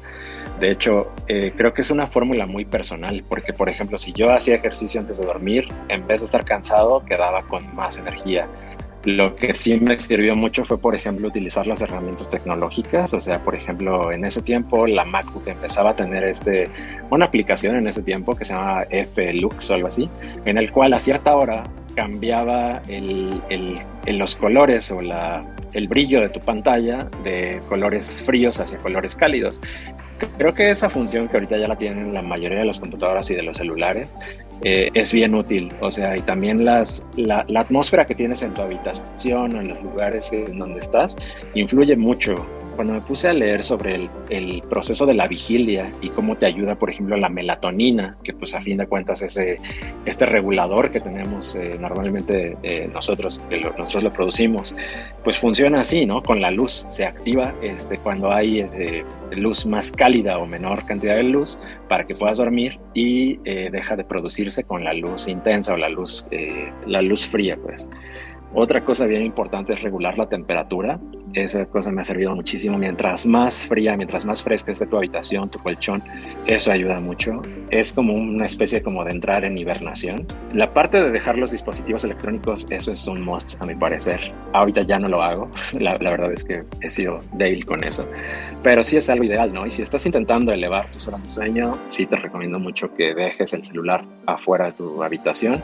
De 0.60 0.72
hecho, 0.72 1.12
eh, 1.28 1.54
creo 1.56 1.74
que 1.74 1.82
es 1.82 1.92
una 1.92 2.08
fórmula 2.08 2.46
muy 2.46 2.66
personal 2.66 3.24
porque, 3.28 3.54
por 3.54 3.70
ejemplo, 3.70 3.98
si 3.98 4.14
yo 4.14 4.32
hacía 4.32 4.56
ejercicio 4.56 5.00
antes 5.00 5.18
de 5.20 5.26
dormir, 5.26 5.68
en 5.90 6.06
vez 6.08 6.22
de 6.22 6.26
estar 6.26 6.46
cansado, 6.46 7.04
quedaba 7.04 7.42
con 7.44 7.76
más 7.76 7.98
energía. 7.98 8.48
Lo 9.08 9.38
que 9.38 9.54
sí 9.54 9.80
me 9.80 9.98
sirvió 9.98 10.36
mucho 10.36 10.66
fue, 10.66 10.78
por 10.78 10.94
ejemplo, 10.94 11.30
utilizar 11.30 11.66
las 11.66 11.80
herramientas 11.80 12.28
tecnológicas. 12.30 13.14
O 13.14 13.22
sea, 13.22 13.42
por 13.42 13.56
ejemplo, 13.56 14.12
en 14.12 14.26
ese 14.26 14.42
tiempo 14.42 14.86
la 14.86 15.06
MacBook 15.06 15.48
empezaba 15.48 15.92
a 15.92 15.96
tener 15.96 16.26
este, 16.26 16.66
una 17.10 17.24
aplicación 17.24 17.78
en 17.78 17.88
ese 17.88 18.04
tiempo 18.04 18.36
que 18.36 18.44
se 18.44 18.54
llama 18.54 18.84
F-Lux 18.90 19.72
o 19.72 19.76
algo 19.76 19.88
así, 19.88 20.10
en 20.44 20.58
el 20.58 20.74
cual 20.74 20.92
a 20.92 21.00
cierta 21.00 21.38
hora 21.38 21.64
cambiaba 21.96 22.82
el, 22.90 23.42
los 24.08 24.36
colores 24.36 24.92
o 24.92 25.02
la, 25.02 25.46
el 25.74 25.88
brillo 25.88 26.22
de 26.22 26.30
tu 26.30 26.40
pantalla 26.40 27.10
de 27.24 27.62
colores 27.70 28.24
fríos 28.26 28.60
hacia 28.60 28.78
colores 28.78 29.16
cálidos. 29.16 29.62
Creo 30.38 30.54
que 30.54 30.70
esa 30.72 30.90
función 30.90 31.28
que 31.28 31.38
ahorita 31.38 31.58
ya 31.58 31.68
la 31.68 31.76
tienen 31.76 32.14
la 32.14 32.24
mayoría 32.24 32.60
de 32.60 32.66
las 32.66 32.80
computadoras 32.80 33.30
y 33.30 33.36
de 33.36 33.44
los 33.44 33.58
celulares 33.58 34.18
eh, 34.64 34.90
es 34.94 35.14
bien 35.14 35.36
útil. 35.36 35.72
O 35.80 35.92
sea, 35.92 36.18
y 36.18 36.22
también 36.22 36.66
las, 36.66 37.06
la, 37.16 37.46
la, 37.48 37.62
atmósfera 37.62 38.06
que 38.06 38.16
tienes 38.16 38.42
en 38.42 38.54
tu 38.54 38.62
habitación 38.62 39.56
o 39.56 39.62
en 39.62 39.68
los 39.68 39.82
lugares 39.84 40.34
en 40.34 40.58
donde 40.58 40.80
estás 40.80 41.16
influye 41.54 41.96
mucho 41.96 42.34
cuando 42.78 42.94
me 42.94 43.02
puse 43.02 43.28
a 43.28 43.34
leer 43.34 43.64
sobre 43.64 43.96
el, 43.96 44.10
el, 44.30 44.62
proceso 44.62 45.06
de 45.06 45.16
la 45.16 45.28
vigilia 45.28 45.92
y 46.00 46.10
cómo 46.10 46.38
te 46.38 46.46
ayuda, 46.46 46.76
por 46.76 46.92
ejemplo, 46.92 47.18
la 47.18 47.28
melatonina, 47.28 48.18
que 48.24 48.34
pues 48.34 48.54
a 48.54 48.62
fin 48.62 48.78
de 48.78 48.86
cuentas 48.86 49.24
es 49.24 49.38
este 50.06 50.26
regulador 50.28 50.92
que 50.92 51.00
tenemos 51.00 51.56
eh, 51.56 51.76
normalmente 51.80 52.56
eh, 52.62 52.90
nosotros, 52.94 53.42
que 53.50 53.58
lo, 53.58 53.76
nosotros 53.78 54.04
lo 54.04 54.14
producimos, 54.14 54.76
pues 55.24 55.40
funciona 55.40 55.82
así, 55.82 56.06
¿no? 56.06 56.22
Con 56.22 56.40
la 56.40 56.52
luz, 56.52 56.86
se 56.88 57.06
activa 57.06 57.56
este, 57.64 57.98
cuando 57.98 58.32
hay 58.32 58.60
eh, 58.60 59.04
luz 59.36 59.66
más 59.66 59.92
cálida 59.92 60.38
o 60.38 60.46
menor 60.46 60.86
cantidad 60.86 61.16
de 61.16 61.24
luz 61.24 61.60
para 61.90 62.06
que 62.06 62.14
puedas 62.14 62.38
dormir 62.38 62.80
y 62.94 63.38
deja 63.38 63.96
de 63.96 64.04
producirse 64.04 64.64
con 64.64 64.84
la 64.84 64.94
luz 64.94 65.28
intensa 65.28 65.74
o 65.74 65.78
la 65.78 65.90
luz, 65.90 66.26
la 66.86 67.02
luz 67.02 67.26
fría, 67.26 67.58
pues. 67.58 67.90
Otra 68.54 68.84
cosa 68.84 69.06
bien 69.06 69.24
importante 69.24 69.74
es 69.74 69.82
regular 69.82 70.18
la 70.18 70.28
temperatura. 70.28 71.00
Esa 71.34 71.66
cosa 71.66 71.92
me 71.92 72.02
ha 72.02 72.04
servido 72.04 72.36
muchísimo. 72.36 72.78
Mientras 72.78 73.26
más 73.26 73.66
fría, 73.66 73.96
mientras 73.96 74.26
más 74.26 74.44
fresca 74.44 74.72
esté 74.72 74.86
tu 74.88 74.98
habitación, 74.98 75.50
tu 75.50 75.60
colchón, 75.60 76.02
eso 76.46 76.72
ayuda 76.72 77.00
mucho. 77.00 77.42
Es 77.70 77.92
como 77.94 78.14
una 78.14 78.46
especie 78.46 78.82
como 78.82 79.04
de 79.04 79.12
entrar 79.12 79.46
en 79.46 79.58
hibernación. 79.58 80.26
La 80.54 80.74
parte 80.74 81.04
de 81.04 81.12
dejar 81.12 81.38
los 81.38 81.52
dispositivos 81.52 82.04
electrónicos, 82.04 82.66
eso 82.70 82.92
es 82.92 83.08
un 83.08 83.22
must 83.22 83.62
a 83.62 83.66
mi 83.66 83.76
parecer. 83.76 84.34
Ahorita 84.54 84.82
ya 84.82 85.00
no 85.00 85.08
lo 85.08 85.22
hago. 85.22 85.50
La, 85.80 85.98
verdad 85.98 86.32
es 86.32 86.44
que 86.44 86.64
he 86.82 86.90
sido 86.90 87.20
débil 87.34 87.66
con 87.66 87.84
eso. 87.84 88.08
Pero 88.64 88.84
sí 88.84 88.98
es 88.98 89.10
algo 89.10 89.26
ideal, 89.26 89.54
¿no? 89.54 89.66
Y 89.66 89.70
si 89.70 89.82
estás 89.82 90.06
intentando 90.06 90.52
elevar 90.52 90.90
tus 90.92 91.08
horas 91.08 91.24
de 91.24 91.30
sueño, 91.30 91.78
sí 91.88 92.06
te 92.06 92.16
recomiendo 92.16 92.60
mucho 92.60 92.94
que 92.94 93.14
dejes 93.14 93.54
el 93.54 93.64
celular 93.64 94.06
afuera 94.26 94.68
de 94.68 94.72
tu 94.74 95.04
habitación, 95.04 95.64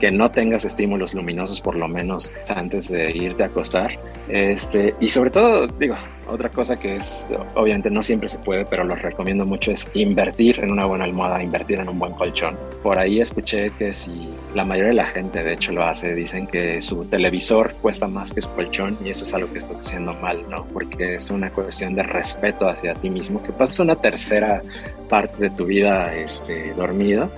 que 0.00 0.10
no 0.10 0.30
tengas 0.30 0.64
estímulos 0.64 1.14
luminosos 1.14 1.60
por 1.60 1.76
lo 1.76 1.88
menos 1.88 2.32
antes 2.48 2.88
de 2.88 3.10
irte 3.16 3.42
a 3.42 3.46
acostar. 3.46 3.98
Este, 4.28 4.94
y 5.02 5.08
sobre 5.08 5.30
todo, 5.30 5.66
digo, 5.66 5.96
otra 6.28 6.48
cosa 6.48 6.76
que 6.76 6.94
es, 6.94 7.32
obviamente 7.56 7.90
no 7.90 8.04
siempre 8.04 8.28
se 8.28 8.38
puede, 8.38 8.64
pero 8.64 8.84
lo 8.84 8.94
recomiendo 8.94 9.44
mucho 9.44 9.72
es 9.72 9.90
invertir 9.94 10.60
en 10.60 10.70
una 10.70 10.84
buena 10.84 11.06
almohada, 11.06 11.42
invertir 11.42 11.80
en 11.80 11.88
un 11.88 11.98
buen 11.98 12.12
colchón. 12.12 12.56
Por 12.84 13.00
ahí 13.00 13.18
escuché 13.18 13.72
que 13.72 13.92
si 13.92 14.28
la 14.54 14.64
mayoría 14.64 14.90
de 14.90 14.96
la 14.96 15.06
gente 15.06 15.42
de 15.42 15.54
hecho 15.54 15.72
lo 15.72 15.82
hace, 15.82 16.14
dicen 16.14 16.46
que 16.46 16.80
su 16.80 17.04
televisor 17.06 17.74
cuesta 17.82 18.06
más 18.06 18.32
que 18.32 18.42
su 18.42 18.48
colchón 18.50 18.96
y 19.04 19.10
eso 19.10 19.24
es 19.24 19.34
algo 19.34 19.50
que 19.50 19.58
estás 19.58 19.80
haciendo 19.80 20.14
mal, 20.14 20.48
¿no? 20.48 20.64
Porque 20.66 21.16
es 21.16 21.28
una 21.32 21.50
cuestión 21.50 21.96
de 21.96 22.04
respeto 22.04 22.68
hacia 22.68 22.94
ti 22.94 23.10
mismo, 23.10 23.42
que 23.42 23.50
pasas 23.50 23.80
una 23.80 23.96
tercera 23.96 24.62
parte 25.08 25.36
de 25.42 25.50
tu 25.50 25.64
vida 25.64 26.14
este, 26.14 26.72
dormido, 26.74 27.28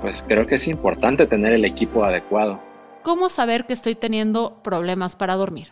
pues 0.00 0.24
creo 0.26 0.46
que 0.46 0.54
es 0.54 0.66
importante 0.66 1.26
tener 1.26 1.52
el 1.52 1.66
equipo 1.66 2.02
adecuado 2.02 2.70
¿Cómo 3.02 3.30
saber 3.30 3.64
que 3.64 3.72
estoy 3.72 3.94
teniendo 3.94 4.62
problemas 4.62 5.16
para 5.16 5.34
dormir? 5.34 5.68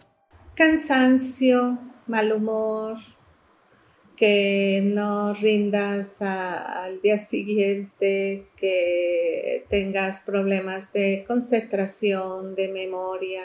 Cansancio, 0.59 1.79
mal 2.09 2.33
humor, 2.33 2.97
que 4.17 4.81
no 4.83 5.33
rindas 5.33 6.21
al 6.21 7.01
día 7.01 7.17
siguiente, 7.17 8.49
que 8.57 9.65
tengas 9.71 10.23
problemas 10.23 10.93
de 10.93 11.25
concentración, 11.29 12.57
de 12.57 12.73
memoria, 12.73 13.43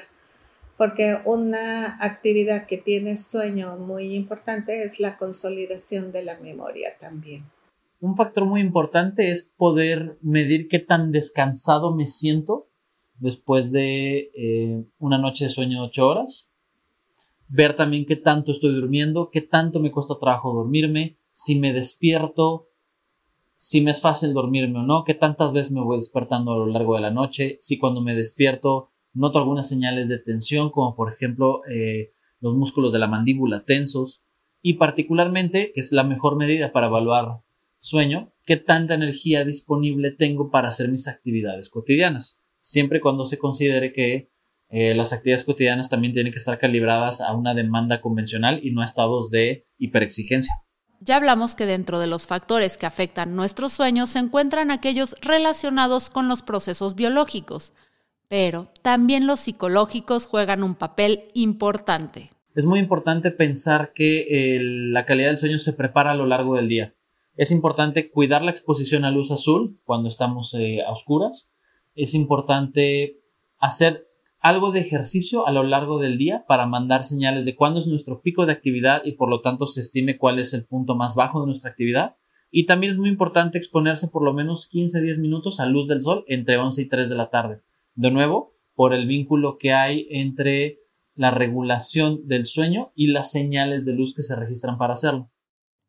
porque 0.75 1.19
una 1.25 2.03
actividad 2.03 2.65
que 2.65 2.79
tiene 2.79 3.15
sueño 3.15 3.77
muy 3.77 4.15
importante 4.15 4.81
es 4.81 4.99
la 4.99 5.15
consolidación 5.15 6.11
de 6.11 6.23
la 6.23 6.39
memoria 6.39 6.97
también. 6.99 7.45
Un 7.99 8.17
factor 8.17 8.45
muy 8.45 8.59
importante 8.59 9.29
es 9.29 9.43
poder 9.55 10.17
medir 10.23 10.67
qué 10.67 10.79
tan 10.79 11.11
descansado 11.11 11.93
me 11.95 12.07
siento 12.07 12.69
después 13.19 13.71
de 13.71 14.31
eh, 14.35 14.83
una 14.97 15.19
noche 15.19 15.43
de 15.43 15.51
sueño 15.51 15.81
de 15.81 15.87
8 15.89 16.07
horas. 16.07 16.49
Ver 17.55 17.75
también 17.75 18.07
qué 18.07 18.15
tanto 18.15 18.51
estoy 18.51 18.73
durmiendo, 18.73 19.29
qué 19.29 19.39
tanto 19.41 19.79
me 19.79 19.91
cuesta 19.91 20.15
trabajo 20.19 20.55
dormirme, 20.55 21.19
si 21.29 21.59
me 21.59 21.71
despierto, 21.71 22.69
si 23.53 23.81
me 23.81 23.91
es 23.91 24.01
fácil 24.01 24.33
dormirme 24.33 24.79
o 24.79 24.81
no, 24.81 25.03
qué 25.03 25.13
tantas 25.13 25.53
veces 25.53 25.71
me 25.71 25.81
voy 25.81 25.97
despertando 25.97 26.51
a 26.51 26.57
lo 26.57 26.65
largo 26.65 26.95
de 26.95 27.01
la 27.01 27.11
noche, 27.11 27.59
si 27.61 27.77
cuando 27.77 28.01
me 28.01 28.15
despierto 28.15 28.89
noto 29.13 29.37
algunas 29.37 29.69
señales 29.69 30.09
de 30.09 30.17
tensión, 30.17 30.71
como 30.71 30.95
por 30.95 31.13
ejemplo 31.13 31.61
eh, 31.69 32.13
los 32.39 32.55
músculos 32.55 32.91
de 32.91 32.97
la 32.97 33.05
mandíbula 33.05 33.65
tensos, 33.65 34.23
y 34.63 34.73
particularmente, 34.73 35.73
que 35.75 35.81
es 35.81 35.91
la 35.91 36.03
mejor 36.03 36.37
medida 36.37 36.71
para 36.71 36.87
evaluar 36.87 37.41
sueño, 37.77 38.33
qué 38.47 38.57
tanta 38.57 38.95
energía 38.95 39.45
disponible 39.45 40.09
tengo 40.09 40.49
para 40.49 40.69
hacer 40.69 40.89
mis 40.89 41.07
actividades 41.07 41.69
cotidianas 41.69 42.43
siempre 42.63 43.01
cuando 43.01 43.25
se 43.25 43.37
considere 43.37 43.91
que 43.91 44.31
eh, 44.75 44.95
las 44.95 45.13
actividades 45.13 45.43
cotidianas 45.43 45.87
también 45.87 46.13
tienen 46.13 46.33
que 46.33 46.39
estar 46.39 46.57
calibradas 46.57 47.21
a 47.21 47.31
una 47.33 47.53
demanda 47.53 48.01
convencional 48.01 48.59
y 48.63 48.71
no 48.71 48.81
a 48.81 48.85
estados 48.85 49.29
de 49.29 49.67
hiperexigencia. 49.77 50.51
Ya 50.99 51.17
hablamos 51.17 51.53
que 51.53 51.67
dentro 51.67 51.99
de 51.99 52.07
los 52.07 52.25
factores 52.25 52.75
que 52.79 52.87
afectan 52.87 53.35
nuestros 53.35 53.71
sueños 53.71 54.09
se 54.09 54.17
encuentran 54.17 54.71
aquellos 54.71 55.15
relacionados 55.21 56.09
con 56.09 56.27
los 56.27 56.41
procesos 56.41 56.95
biológicos, 56.95 57.73
pero 58.27 58.71
también 58.81 59.27
los 59.27 59.41
psicológicos 59.41 60.25
juegan 60.25 60.63
un 60.63 60.73
papel 60.73 61.25
importante. 61.35 62.31
Es 62.55 62.65
muy 62.65 62.79
importante 62.79 63.29
pensar 63.29 63.93
que 63.93 64.57
la 64.59 65.05
calidad 65.05 65.27
del 65.27 65.37
sueño 65.37 65.59
se 65.59 65.73
prepara 65.73 66.11
a 66.11 66.15
lo 66.15 66.25
largo 66.25 66.55
del 66.55 66.67
día. 66.67 66.95
Es 67.35 67.51
importante 67.51 68.09
cuidar 68.09 68.41
la 68.41 68.49
exposición 68.49 69.05
a 69.05 69.11
luz 69.11 69.29
azul 69.29 69.79
cuando 69.83 70.09
estamos 70.09 70.51
eh, 70.55 70.81
a 70.81 70.91
oscuras, 70.91 71.51
es 71.93 72.15
importante 72.15 73.19
hacer 73.59 74.07
algo 74.43 74.71
de 74.71 74.81
ejercicio 74.81 75.47
a 75.47 75.53
lo 75.53 75.63
largo 75.63 75.99
del 75.99 76.17
día 76.17 76.43
para 76.47 76.67
mandar 76.67 77.05
señales 77.05 77.45
de 77.45 77.55
cuándo 77.55 77.79
es 77.79 77.87
nuestro 77.87 78.21
pico 78.21 78.45
de 78.45 78.51
actividad 78.51 79.01
y 79.05 79.13
por 79.13 79.29
lo 79.29 79.39
tanto 79.39 79.67
se 79.67 79.79
estime 79.79 80.17
cuál 80.17 80.37
es 80.37 80.53
el 80.53 80.65
punto 80.65 80.95
más 80.95 81.15
bajo 81.15 81.39
de 81.39 81.47
nuestra 81.47 81.71
actividad. 81.71 82.17
Y 82.51 82.65
también 82.65 82.91
es 82.91 82.99
muy 82.99 83.07
importante 83.07 83.57
exponerse 83.57 84.09
por 84.09 84.21
lo 84.21 84.33
menos 84.33 84.69
15-10 84.69 85.21
minutos 85.21 85.61
a 85.61 85.65
luz 85.65 85.87
del 85.87 86.01
sol 86.01 86.25
entre 86.27 86.57
11 86.57 86.81
y 86.81 86.89
3 86.89 87.09
de 87.09 87.15
la 87.15 87.29
tarde. 87.29 87.61
De 87.95 88.11
nuevo, 88.11 88.53
por 88.75 88.93
el 88.93 89.07
vínculo 89.07 89.57
que 89.57 89.71
hay 89.71 90.07
entre 90.09 90.81
la 91.15 91.31
regulación 91.31 92.27
del 92.27 92.43
sueño 92.43 92.91
y 92.95 93.07
las 93.07 93.31
señales 93.31 93.85
de 93.85 93.93
luz 93.93 94.13
que 94.13 94.23
se 94.23 94.35
registran 94.35 94.77
para 94.77 94.95
hacerlo. 94.95 95.31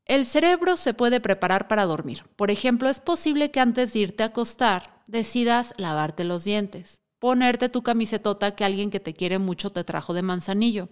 El 0.05 0.27
cerebro 0.27 0.77
se 0.77 0.95
puede 0.95 1.21
preparar 1.21 1.67
para 1.67 1.87
dormir. 1.87 2.23
Por 2.37 2.53
ejemplo, 2.53 2.89
es 2.89 3.01
posible 3.01 3.51
que 3.51 3.59
antes 3.59 3.95
de 3.95 3.99
irte 4.01 4.23
a 4.23 4.27
acostar 4.27 5.03
decidas 5.09 5.75
lavarte 5.77 6.23
los 6.23 6.45
dientes, 6.45 7.04
ponerte 7.25 7.71
tu 7.71 7.83
camisetota 7.83 8.55
que 8.55 8.67
alguien 8.67 8.91
que 8.91 9.01
te 9.01 9.15
quiere 9.15 9.39
mucho 9.39 9.73
te 9.73 9.83
trajo 9.83 10.13
de 10.13 10.21
manzanillo, 10.21 10.91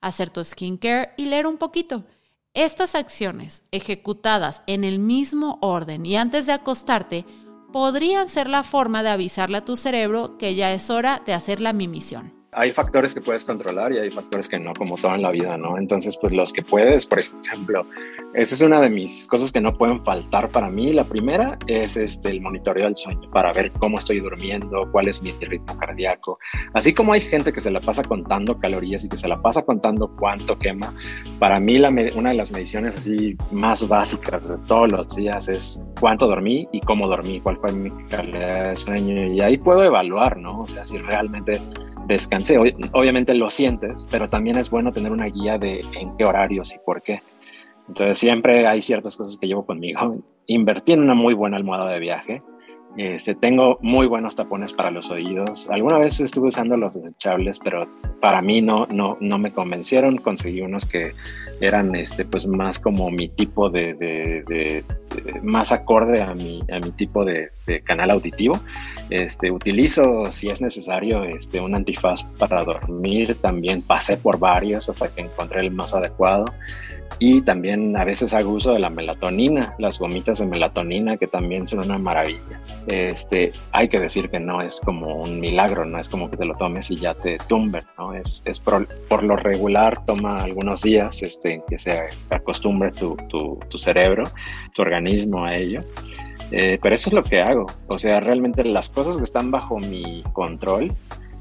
hacer 0.00 0.30
tu 0.30 0.42
skincare 0.42 1.10
y 1.18 1.26
leer 1.26 1.46
un 1.46 1.58
poquito. 1.58 2.06
Estas 2.54 2.94
acciones, 2.94 3.64
ejecutadas 3.70 4.62
en 4.66 4.82
el 4.82 4.98
mismo 4.98 5.58
orden 5.60 6.06
y 6.06 6.16
antes 6.16 6.46
de 6.46 6.54
acostarte, 6.54 7.26
podrían 7.70 8.30
ser 8.30 8.48
la 8.48 8.62
forma 8.62 9.02
de 9.02 9.10
avisarle 9.10 9.58
a 9.58 9.64
tu 9.66 9.76
cerebro 9.76 10.38
que 10.38 10.54
ya 10.54 10.72
es 10.72 10.88
hora 10.88 11.22
de 11.26 11.34
hacer 11.34 11.60
la 11.60 11.74
mimisión 11.74 12.43
hay 12.54 12.72
factores 12.72 13.14
que 13.14 13.20
puedes 13.20 13.44
controlar 13.44 13.92
y 13.92 13.98
hay 13.98 14.10
factores 14.10 14.48
que 14.48 14.58
no, 14.58 14.72
como 14.74 14.96
todo 14.96 15.14
en 15.14 15.22
la 15.22 15.30
vida, 15.30 15.56
¿no? 15.56 15.78
Entonces, 15.78 16.16
pues 16.20 16.32
los 16.32 16.52
que 16.52 16.62
puedes, 16.62 17.06
por 17.06 17.20
ejemplo, 17.20 17.86
esa 18.34 18.54
es 18.54 18.62
una 18.62 18.80
de 18.80 18.90
mis 18.90 19.28
cosas 19.28 19.52
que 19.52 19.60
no 19.60 19.76
pueden 19.76 20.04
faltar 20.04 20.48
para 20.48 20.68
mí. 20.68 20.92
La 20.92 21.04
primera 21.04 21.58
es 21.66 21.96
este, 21.96 22.30
el 22.30 22.40
monitoreo 22.40 22.86
del 22.86 22.96
sueño 22.96 23.30
para 23.30 23.52
ver 23.52 23.72
cómo 23.72 23.98
estoy 23.98 24.20
durmiendo, 24.20 24.88
cuál 24.90 25.08
es 25.08 25.22
mi 25.22 25.32
ritmo 25.32 25.76
cardíaco. 25.78 26.38
Así 26.72 26.92
como 26.92 27.12
hay 27.12 27.20
gente 27.20 27.52
que 27.52 27.60
se 27.60 27.70
la 27.70 27.80
pasa 27.80 28.02
contando 28.02 28.58
calorías 28.58 29.04
y 29.04 29.08
que 29.08 29.16
se 29.16 29.28
la 29.28 29.40
pasa 29.40 29.62
contando 29.62 30.14
cuánto 30.16 30.58
quema, 30.58 30.94
para 31.38 31.60
mí 31.60 31.78
la, 31.78 31.90
una 32.14 32.30
de 32.30 32.34
las 32.34 32.50
mediciones 32.50 32.96
así 32.96 33.36
más 33.52 33.86
básicas 33.86 34.48
de 34.48 34.58
todos 34.66 34.90
los 34.90 35.14
días 35.14 35.48
es 35.48 35.82
cuánto 36.00 36.26
dormí 36.26 36.68
y 36.72 36.80
cómo 36.80 37.08
dormí, 37.08 37.40
cuál 37.40 37.56
fue 37.56 37.72
mi 37.72 37.90
calidad 38.08 38.70
de 38.70 38.76
sueño. 38.76 39.32
Y 39.32 39.40
ahí 39.40 39.58
puedo 39.58 39.84
evaluar, 39.84 40.36
¿no? 40.36 40.62
O 40.62 40.66
sea, 40.66 40.84
si 40.84 40.98
realmente 40.98 41.60
descansé. 42.06 42.58
Obviamente 42.92 43.34
lo 43.34 43.50
sientes, 43.50 44.06
pero 44.10 44.28
también 44.28 44.58
es 44.58 44.70
bueno 44.70 44.92
tener 44.92 45.12
una 45.12 45.26
guía 45.26 45.58
de 45.58 45.80
en 46.00 46.16
qué 46.16 46.24
horarios 46.24 46.74
y 46.74 46.78
por 46.84 47.02
qué. 47.02 47.22
Entonces 47.88 48.18
siempre 48.18 48.66
hay 48.66 48.80
ciertas 48.80 49.16
cosas 49.16 49.38
que 49.38 49.46
llevo 49.46 49.66
conmigo. 49.66 50.16
Invertí 50.46 50.92
en 50.92 51.02
una 51.02 51.14
muy 51.14 51.34
buena 51.34 51.56
almohada 51.56 51.90
de 51.90 52.00
viaje. 52.00 52.42
Este, 52.96 53.34
tengo 53.34 53.78
muy 53.82 54.06
buenos 54.06 54.36
tapones 54.36 54.72
para 54.72 54.90
los 54.90 55.10
oídos. 55.10 55.68
Alguna 55.68 55.98
vez 55.98 56.20
estuve 56.20 56.48
usando 56.48 56.76
los 56.76 56.94
desechables, 56.94 57.58
pero 57.58 57.88
para 58.20 58.40
mí 58.40 58.62
no, 58.62 58.86
no, 58.86 59.16
no 59.20 59.38
me 59.38 59.52
convencieron. 59.52 60.16
Conseguí 60.16 60.60
unos 60.60 60.86
que 60.86 61.10
eran 61.60 61.94
este, 61.96 62.24
pues 62.24 62.46
más 62.46 62.78
como 62.78 63.10
mi 63.10 63.28
tipo 63.28 63.68
de, 63.68 63.94
de, 63.94 64.84
más 65.42 65.72
acorde 65.72 66.22
a 66.22 66.34
mi, 66.34 66.60
a 66.70 66.78
mi 66.78 66.92
tipo 66.92 67.24
de, 67.24 67.50
canal 67.84 68.10
auditivo. 68.10 68.58
Este, 69.10 69.50
utilizo, 69.50 70.26
si 70.30 70.48
es 70.48 70.60
necesario, 70.60 71.24
este, 71.24 71.60
un 71.60 71.74
antifaz 71.74 72.24
para 72.38 72.64
dormir. 72.64 73.36
También 73.40 73.82
pasé 73.82 74.16
por 74.16 74.38
varios 74.38 74.88
hasta 74.88 75.08
que 75.08 75.22
encontré 75.22 75.60
el 75.60 75.70
más 75.70 75.94
adecuado. 75.94 76.46
Y 77.18 77.42
también 77.42 77.96
a 77.96 78.04
veces 78.04 78.34
hago 78.34 78.50
uso 78.50 78.72
de 78.72 78.80
la 78.80 78.90
melatonina, 78.90 79.74
las 79.78 79.98
gomitas 79.98 80.38
de 80.38 80.46
melatonina, 80.46 81.16
que 81.16 81.26
también 81.26 81.66
son 81.66 81.80
una 81.80 81.98
maravilla. 81.98 82.60
Este, 82.86 83.52
hay 83.72 83.88
que 83.88 84.00
decir 84.00 84.30
que 84.30 84.40
no 84.40 84.60
es 84.60 84.80
como 84.80 85.22
un 85.22 85.38
milagro, 85.38 85.84
no 85.84 85.98
es 85.98 86.08
como 86.08 86.28
que 86.28 86.36
te 86.36 86.44
lo 86.44 86.54
tomes 86.54 86.90
y 86.90 86.96
ya 86.96 87.14
te 87.14 87.38
tumben, 87.48 87.84
¿no? 87.98 88.14
Es, 88.14 88.42
es 88.46 88.58
por, 88.58 88.88
por, 89.06 89.22
lo 89.22 89.36
regular 89.36 90.04
toma 90.04 90.42
algunos 90.42 90.82
días 90.82 91.22
este, 91.22 91.62
que 91.68 91.78
se 91.78 92.00
acostumbre 92.30 92.90
tu, 92.90 93.16
tu, 93.28 93.58
tu 93.68 93.78
cerebro, 93.78 94.24
tu 94.74 94.82
organismo 94.82 95.44
a 95.44 95.54
ello. 95.54 95.82
Eh, 96.56 96.78
pero 96.80 96.94
eso 96.94 97.08
es 97.08 97.14
lo 97.14 97.24
que 97.24 97.40
hago. 97.40 97.66
O 97.88 97.98
sea, 97.98 98.20
realmente 98.20 98.62
las 98.62 98.88
cosas 98.88 99.16
que 99.16 99.24
están 99.24 99.50
bajo 99.50 99.80
mi 99.80 100.22
control, 100.32 100.92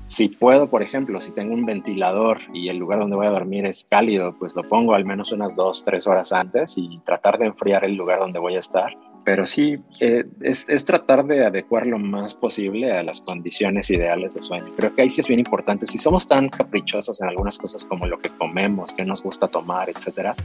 si 0.08 0.28
puedo, 0.28 0.72
por 0.72 0.82
ejemplo, 0.82 1.22
si 1.22 1.32
tengo 1.32 1.54
un 1.54 1.68
ventilador 1.68 2.40
y 2.52 2.70
el 2.70 2.78
lugar 2.78 2.98
donde 2.98 3.16
voy 3.16 3.28
a 3.28 3.30
dormir 3.30 3.68
es 3.68 3.86
cálido, 3.88 4.36
pues 4.40 4.56
lo 4.56 4.64
pongo 4.64 4.96
al 4.96 5.06
menos 5.06 5.32
unas 5.32 5.56
dos, 5.56 5.86
tres 5.86 6.08
horas 6.08 6.34
antes 6.34 6.80
y 6.80 7.00
tratar 7.06 7.38
de 7.38 7.46
enfriar 7.46 7.86
el 7.86 7.94
lugar 7.94 8.22
donde 8.22 8.40
voy 8.40 8.56
a 8.56 8.60
estar 8.60 8.98
pero 9.24 9.46
sí, 9.46 9.78
eh, 10.00 10.26
es, 10.42 10.68
es, 10.68 10.86
tratar 10.86 11.26
de 11.26 11.46
adecuar 11.46 11.88
lo 11.88 11.98
más 11.98 12.34
posible 12.34 12.92
a 12.92 13.04
las 13.04 13.22
condiciones 13.22 13.90
ideales 13.90 14.34
de 14.34 14.42
sueño. 14.42 14.74
Creo 14.76 14.94
que 14.94 15.04
ahí 15.04 15.10
sí 15.10 15.22
es 15.22 15.28
bien 15.28 15.40
importante. 15.40 15.86
Si 15.86 15.98
somos 15.98 16.28
tan 16.28 16.50
caprichosos 16.50 17.22
en 17.22 17.30
algunas 17.30 17.58
cosas 17.58 17.86
como 17.86 18.06
lo 18.06 18.20
que 18.20 18.30
comemos, 18.30 18.94
qué 18.94 19.06
nos 19.06 19.24
gusta 19.24 19.48
tomar, 19.48 19.90
etcétera, 19.90 20.36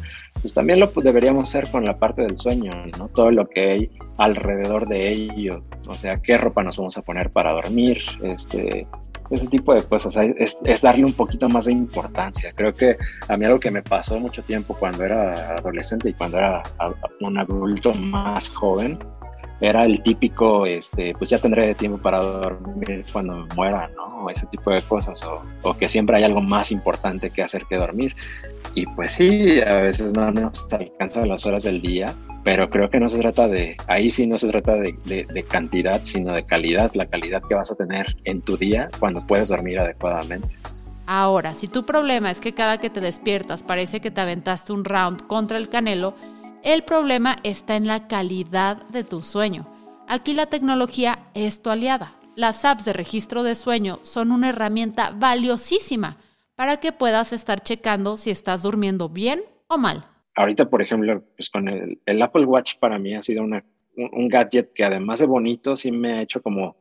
pues 0.40 0.54
también 0.54 0.80
lo 0.80 0.86
deberíamos 0.86 1.48
hacer 1.48 1.70
con 1.70 1.84
la 1.84 1.94
parte 1.94 2.22
del 2.22 2.38
sueño, 2.38 2.70
¿no? 2.98 3.08
Todo 3.08 3.30
lo 3.30 3.48
que 3.48 3.70
hay 3.70 3.90
alrededor 4.16 4.86
de 4.88 5.12
ello. 5.12 5.62
O 5.88 5.94
sea, 5.94 6.14
qué 6.14 6.36
ropa 6.36 6.62
nos 6.62 6.76
vamos 6.76 6.96
a 6.98 7.02
poner 7.02 7.30
para 7.30 7.52
dormir, 7.52 7.98
este, 8.22 8.86
ese 9.30 9.46
tipo 9.48 9.74
de 9.74 9.82
cosas, 9.82 10.16
es, 10.36 10.82
darle 10.82 11.04
un 11.04 11.12
poquito 11.12 11.48
más 11.48 11.66
de 11.66 11.72
importancia. 11.72 12.52
Creo 12.54 12.72
que 12.74 12.96
a 13.28 13.36
mí 13.36 13.44
algo 13.44 13.60
que 13.60 13.70
me 13.70 13.82
pasó 13.82 14.18
mucho 14.18 14.42
tiempo 14.42 14.74
cuando 14.74 15.04
era 15.04 15.54
adolescente 15.56 16.10
y 16.10 16.14
cuando 16.14 16.38
era 16.38 16.62
un 17.20 17.38
adulto 17.38 17.92
más 17.94 18.48
joven, 18.50 18.98
era 19.60 19.84
el 19.84 20.02
típico, 20.02 20.66
este, 20.66 21.12
pues 21.18 21.30
ya 21.30 21.38
tendré 21.38 21.74
tiempo 21.74 21.98
para 21.98 22.22
dormir 22.22 23.04
cuando 23.12 23.46
muera, 23.56 23.88
¿no? 23.96 24.24
O 24.24 24.30
ese 24.30 24.46
tipo 24.46 24.70
de 24.70 24.82
cosas, 24.82 25.22
o, 25.24 25.40
o, 25.62 25.76
que 25.76 25.88
siempre 25.88 26.16
hay 26.16 26.24
algo 26.24 26.40
más 26.40 26.70
importante 26.70 27.30
que 27.30 27.42
hacer 27.42 27.64
que 27.66 27.76
dormir. 27.76 28.14
Y 28.74 28.86
pues 28.86 29.12
sí, 29.12 29.60
a 29.60 29.76
veces 29.76 30.12
no 30.14 30.30
nos 30.30 30.72
alcanzan 30.72 31.28
las 31.28 31.46
horas 31.46 31.64
del 31.64 31.80
día, 31.80 32.14
pero 32.44 32.70
creo 32.70 32.88
que 32.88 33.00
no 33.00 33.08
se 33.08 33.18
trata 33.18 33.48
de, 33.48 33.76
ahí 33.88 34.10
sí 34.10 34.26
no 34.26 34.38
se 34.38 34.48
trata 34.48 34.74
de, 34.74 34.94
de, 35.04 35.42
cantidad, 35.42 36.00
sino 36.04 36.32
de 36.32 36.44
calidad, 36.44 36.92
la 36.94 37.06
calidad 37.06 37.42
que 37.46 37.54
vas 37.54 37.70
a 37.72 37.74
tener 37.74 38.16
en 38.24 38.40
tu 38.42 38.56
día 38.56 38.88
cuando 38.98 39.26
puedes 39.26 39.48
dormir 39.48 39.78
adecuadamente. 39.80 40.48
Ahora, 41.06 41.54
si 41.54 41.68
tu 41.68 41.84
problema 41.84 42.30
es 42.30 42.40
que 42.40 42.54
cada 42.54 42.78
que 42.78 42.90
te 42.90 43.00
despiertas 43.00 43.62
parece 43.62 44.00
que 44.00 44.10
te 44.10 44.20
aventaste 44.20 44.72
un 44.72 44.84
round 44.84 45.26
contra 45.26 45.58
el 45.58 45.68
canelo, 45.68 46.14
el 46.62 46.82
problema 46.82 47.36
está 47.44 47.76
en 47.76 47.86
la 47.86 48.08
calidad 48.08 48.86
de 48.88 49.04
tu 49.04 49.22
sueño. 49.22 49.66
Aquí 50.06 50.34
la 50.34 50.46
tecnología 50.46 51.30
es 51.34 51.62
tu 51.62 51.70
aliada. 51.70 52.14
Las 52.34 52.64
apps 52.64 52.84
de 52.84 52.92
registro 52.92 53.42
de 53.42 53.54
sueño 53.54 54.00
son 54.02 54.32
una 54.32 54.48
herramienta 54.48 55.10
valiosísima 55.10 56.16
para 56.54 56.78
que 56.78 56.92
puedas 56.92 57.32
estar 57.32 57.62
checando 57.62 58.16
si 58.16 58.30
estás 58.30 58.62
durmiendo 58.62 59.08
bien 59.08 59.42
o 59.68 59.78
mal. 59.78 60.06
Ahorita, 60.34 60.68
por 60.68 60.82
ejemplo, 60.82 61.22
pues 61.36 61.50
con 61.50 61.68
el, 61.68 62.22
Apple 62.22 62.44
Watch 62.44 62.76
para 62.78 62.98
mí 62.98 63.14
ha 63.14 63.22
sido 63.22 63.42
un, 63.42 63.62
un 63.96 64.28
gadget 64.28 64.72
que 64.72 64.84
además 64.84 65.18
de 65.18 65.26
bonito, 65.26 65.76
sí 65.76 65.90
me 65.92 66.14
ha 66.14 66.22
hecho 66.22 66.42
como 66.42 66.76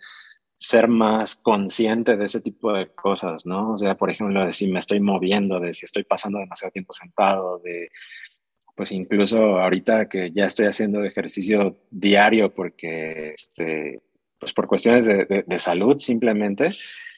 ser 0.60 0.88
más 0.88 1.36
consciente 1.36 2.18
de 2.18 2.26
ese 2.26 2.42
tipo 2.42 2.74
de 2.74 2.88
cosas, 2.94 3.46
¿no? 3.46 3.74
O 3.74 3.78
sea, 3.78 3.96
por 3.96 4.10
ejemplo, 4.10 4.46
de 4.46 4.52
si 4.52 4.68
me 4.68 4.80
estoy 4.80 5.00
moviendo, 5.00 5.60
de 5.60 5.74
si 5.74 5.86
estoy 5.86 6.04
pasando 6.04 6.40
demasiado 6.40 6.72
tiempo 6.72 6.94
sentado, 6.94 7.60
de 7.60 7.90
pues 8.78 8.92
incluso 8.92 9.60
ahorita 9.60 10.08
que 10.08 10.32
ya 10.32 10.46
estoy 10.46 10.68
haciendo 10.68 11.04
ejercicio 11.04 11.80
diario 11.90 12.54
porque, 12.54 13.32
este, 13.32 14.04
pues 14.40 14.54
por 14.54 14.68
cuestiones 14.68 15.08
de, 15.08 15.44
salud 15.58 15.98
simplemente, 15.98 16.70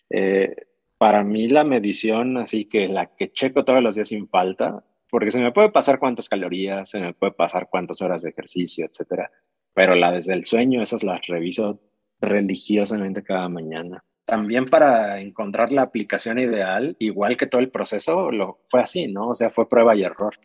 eh, 0.10 0.56
para 0.98 1.22
mí 1.26 1.50
la 1.50 1.66
medición, 1.66 2.38
así 2.38 2.64
que 2.64 2.88
la 2.88 3.14
que 3.14 3.34
checo 3.34 3.66
todos 3.66 3.84
los 3.84 3.96
días 3.96 4.08
sin 4.08 4.30
falta, 4.30 4.86
porque 5.10 5.32
se 5.32 5.42
me 5.42 5.52
puede 5.52 5.70
pasar 5.70 6.00
cuántas 6.00 6.30
calorías, 6.30 6.90
se 6.90 7.00
me 7.00 7.14
puede 7.14 7.34
pasar 7.34 7.68
cuántas 7.70 8.02
horas 8.02 8.22
de 8.22 8.30
ejercicio, 8.30 8.86
etcétera, 8.86 9.30
pero 9.74 9.96
la 9.96 10.14
desde 10.14 10.36
el 10.36 10.46
sueño, 10.46 10.82
esas 10.82 11.04
las 11.04 11.28
reviso 11.28 11.82
religiosamente 12.22 13.22
cada 13.22 13.50
mañana. 13.50 14.02
También 14.24 14.64
para 14.64 15.20
encontrar 15.20 15.74
la 15.74 15.82
aplicación 15.82 16.40
ideal, 16.40 16.96
igual 17.00 17.36
que 17.36 17.48
todo 17.48 17.60
el 17.60 17.70
proceso, 17.70 18.32
lo 18.32 18.62
fue 18.64 18.80
así, 18.80 19.08
¿no? 19.08 19.30
O 19.30 19.34
sea, 19.34 19.50
fue 19.50 19.68
prueba 19.68 19.94
y 19.98 20.04
error. 20.04 20.36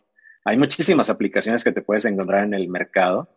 Hay 0.45 0.57
muchísimas 0.57 1.09
aplicaciones 1.09 1.63
que 1.63 1.71
te 1.71 1.81
puedes 1.81 2.05
encontrar 2.05 2.43
en 2.43 2.53
el 2.53 2.69
mercado. 2.69 3.27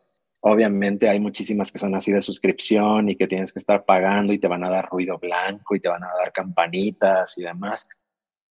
Obviamente 0.41 1.09
hay 1.09 1.19
muchísimas 1.19 1.73
que 1.73 1.79
son 1.79 1.95
así 1.95 2.13
de 2.13 2.21
suscripción 2.21 3.09
y 3.09 3.17
que 3.17 3.27
tienes 3.27 3.53
que 3.53 3.59
estar 3.59 3.85
pagando 3.85 4.33
y 4.33 4.39
te 4.39 4.47
van 4.47 4.63
a 4.63 4.71
dar 4.71 4.89
ruido 4.91 5.19
blanco 5.19 5.75
y 5.75 5.81
te 5.81 5.89
van 5.89 6.05
a 6.05 6.13
dar 6.19 6.33
campanitas 6.33 7.37
y 7.39 7.43
demás. 7.43 7.89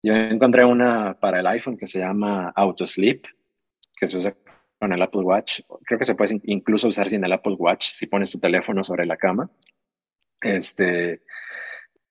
Yo 0.02 0.14
encontré 0.14 0.66
una 0.66 1.14
para 1.20 1.40
el 1.40 1.48
iPhone 1.48 1.78
que 1.78 1.88
se 1.88 2.00
llama 2.00 2.52
Autosleep, 2.56 3.26
que 3.96 4.08
se 4.08 4.18
usa 4.18 4.36
con 4.80 4.92
el 4.92 5.02
Apple 5.02 5.22
Watch. 5.22 5.62
Creo 5.86 6.00
que 6.00 6.06
se 6.06 6.16
puede 6.16 6.42
incluso 6.46 6.88
usar 6.88 7.10
sin 7.10 7.24
el 7.24 7.34
Apple 7.34 7.56
Watch 7.58 7.90
si 7.90 8.08
pones 8.08 8.32
tu 8.32 8.40
teléfono 8.40 8.84
sobre 8.84 9.06
la 9.06 9.18
cama. 9.18 9.50
Este, 10.42 11.22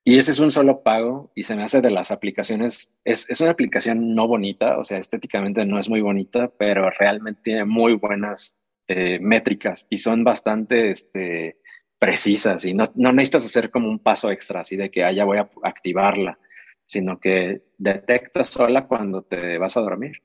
y 0.09 0.19
ese 0.19 0.31
es 0.31 0.39
un 0.39 0.53
solo 0.53 0.85
pago 0.85 1.33
y 1.35 1.43
se 1.43 1.57
me 1.57 1.65
hace 1.65 1.81
de 1.81 1.91
las 1.91 2.13
aplicaciones, 2.13 2.93
es, 3.05 3.29
es, 3.29 3.41
una 3.41 3.51
aplicación 3.51 4.15
no 4.15 4.29
bonita, 4.29 4.79
o 4.79 4.85
sea, 4.85 4.99
estéticamente 4.99 5.67
no 5.67 5.81
es 5.81 5.89
muy 5.89 6.01
bonita, 6.01 6.49
pero 6.57 6.89
realmente 6.91 7.43
tiene 7.43 7.65
muy 7.65 7.95
buenas 7.95 8.57
eh, 8.87 9.19
métricas 9.21 9.85
y 9.91 9.99
son 9.99 10.23
bastante 10.23 10.93
este, 10.93 11.59
precisas 11.99 12.65
y 12.65 12.73
no, 12.73 12.85
no, 12.95 13.13
necesitas 13.13 13.47
hacer 13.47 13.73
como 13.73 13.89
un 13.89 13.99
paso 13.99 14.31
extra, 14.31 14.61
así 14.61 14.77
de 14.77 14.93
que 14.93 15.03
ah, 15.03 15.11
ya 15.11 15.25
voy 15.25 15.39
a 15.39 15.51
activarla, 15.65 16.39
sino 16.85 17.19
que 17.19 17.63
detecta 17.77 18.45
sola 18.45 18.87
cuando 18.87 19.23
te 19.23 19.59
vas 19.59 19.77
a 19.77 19.81
dormir 19.81 20.23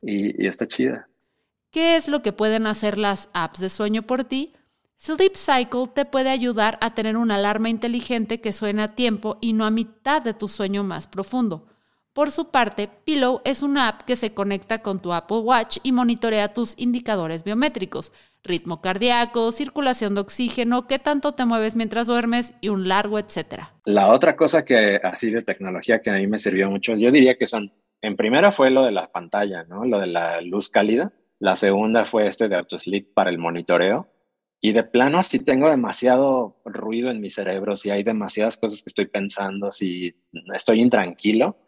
y, 0.00 0.42
y 0.42 0.46
está 0.46 0.66
chida. 0.66 1.06
¿Qué 1.70 1.96
es 1.96 2.08
lo 2.08 2.22
que 2.22 2.32
pueden 2.32 2.66
hacer 2.66 2.96
las 2.96 3.28
apps 3.34 3.60
de 3.60 3.68
sueño 3.68 4.04
por 4.04 4.24
ti? 4.24 4.54
Sleep 5.00 5.36
Cycle 5.36 5.86
te 5.94 6.04
puede 6.04 6.28
ayudar 6.28 6.76
a 6.80 6.92
tener 6.92 7.16
una 7.16 7.36
alarma 7.36 7.68
inteligente 7.68 8.40
que 8.40 8.52
suene 8.52 8.82
a 8.82 8.96
tiempo 8.96 9.38
y 9.40 9.52
no 9.52 9.64
a 9.64 9.70
mitad 9.70 10.20
de 10.20 10.34
tu 10.34 10.48
sueño 10.48 10.82
más 10.82 11.06
profundo. 11.06 11.68
Por 12.12 12.32
su 12.32 12.50
parte, 12.50 12.90
Pillow 13.04 13.40
es 13.44 13.62
una 13.62 13.86
app 13.86 14.02
que 14.02 14.16
se 14.16 14.34
conecta 14.34 14.82
con 14.82 15.00
tu 15.00 15.12
Apple 15.12 15.38
Watch 15.38 15.78
y 15.84 15.92
monitorea 15.92 16.52
tus 16.52 16.76
indicadores 16.80 17.44
biométricos, 17.44 18.12
ritmo 18.42 18.82
cardíaco, 18.82 19.52
circulación 19.52 20.16
de 20.16 20.22
oxígeno, 20.22 20.88
qué 20.88 20.98
tanto 20.98 21.30
te 21.30 21.44
mueves 21.44 21.76
mientras 21.76 22.08
duermes 22.08 22.52
y 22.60 22.68
un 22.68 22.88
largo 22.88 23.20
etcétera. 23.20 23.70
La 23.84 24.12
otra 24.12 24.34
cosa 24.34 24.64
que 24.64 24.96
así 24.96 25.30
de 25.30 25.42
tecnología 25.42 26.02
que 26.02 26.10
a 26.10 26.14
mí 26.14 26.26
me 26.26 26.38
sirvió 26.38 26.68
mucho, 26.68 26.96
yo 26.96 27.12
diría 27.12 27.38
que 27.38 27.46
son, 27.46 27.72
en 28.02 28.16
primera 28.16 28.50
fue 28.50 28.70
lo 28.70 28.82
de 28.82 28.90
la 28.90 29.12
pantalla, 29.12 29.62
¿no? 29.62 29.84
Lo 29.84 30.00
de 30.00 30.08
la 30.08 30.40
luz 30.40 30.70
cálida. 30.70 31.12
La 31.38 31.54
segunda 31.54 32.04
fue 32.04 32.26
este 32.26 32.48
de 32.48 32.56
AutoSleep 32.56 33.14
para 33.14 33.30
el 33.30 33.38
monitoreo 33.38 34.08
Y 34.60 34.72
de 34.72 34.82
plano, 34.82 35.22
si 35.22 35.38
tengo 35.38 35.70
demasiado 35.70 36.56
ruido 36.64 37.10
en 37.10 37.20
mi 37.20 37.30
cerebro, 37.30 37.76
si 37.76 37.90
hay 37.90 38.02
demasiadas 38.02 38.56
cosas 38.56 38.82
que 38.82 38.88
estoy 38.88 39.06
pensando, 39.06 39.70
si 39.70 40.14
estoy 40.52 40.80
intranquilo, 40.80 41.58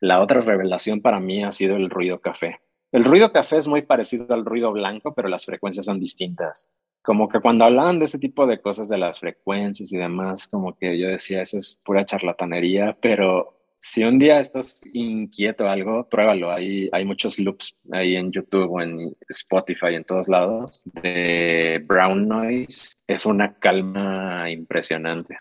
la 0.00 0.20
otra 0.20 0.40
revelación 0.40 1.02
para 1.02 1.20
mí 1.20 1.44
ha 1.44 1.52
sido 1.52 1.76
el 1.76 1.90
ruido 1.90 2.20
café. 2.20 2.60
El 2.90 3.04
ruido 3.04 3.32
café 3.32 3.58
es 3.58 3.68
muy 3.68 3.82
parecido 3.82 4.32
al 4.32 4.46
ruido 4.46 4.72
blanco, 4.72 5.12
pero 5.14 5.28
las 5.28 5.44
frecuencias 5.44 5.84
son 5.84 6.00
distintas. 6.00 6.70
Como 7.02 7.28
que 7.28 7.40
cuando 7.40 7.66
hablaban 7.66 7.98
de 7.98 8.06
ese 8.06 8.18
tipo 8.18 8.46
de 8.46 8.60
cosas, 8.62 8.88
de 8.88 8.96
las 8.96 9.20
frecuencias 9.20 9.92
y 9.92 9.98
demás, 9.98 10.48
como 10.48 10.74
que 10.76 10.98
yo 10.98 11.08
decía, 11.08 11.42
eso 11.42 11.58
es 11.58 11.78
pura 11.84 12.06
charlatanería, 12.06 12.96
pero 13.00 13.57
si 13.80 14.02
un 14.02 14.18
día 14.18 14.40
estás 14.40 14.80
inquieto 14.92 15.64
o 15.64 15.68
algo, 15.68 16.08
pruébalo. 16.08 16.50
Hay, 16.50 16.88
hay 16.92 17.04
muchos 17.04 17.38
loops 17.38 17.74
ahí 17.92 18.16
en 18.16 18.32
YouTube 18.32 18.70
o 18.70 18.80
en 18.80 19.16
Spotify, 19.28 19.94
en 19.94 20.04
todos 20.04 20.28
lados, 20.28 20.82
de 20.84 21.82
brown 21.86 22.26
noise. 22.26 22.92
Es 23.06 23.24
una 23.24 23.54
calma 23.54 24.50
impresionante. 24.50 25.38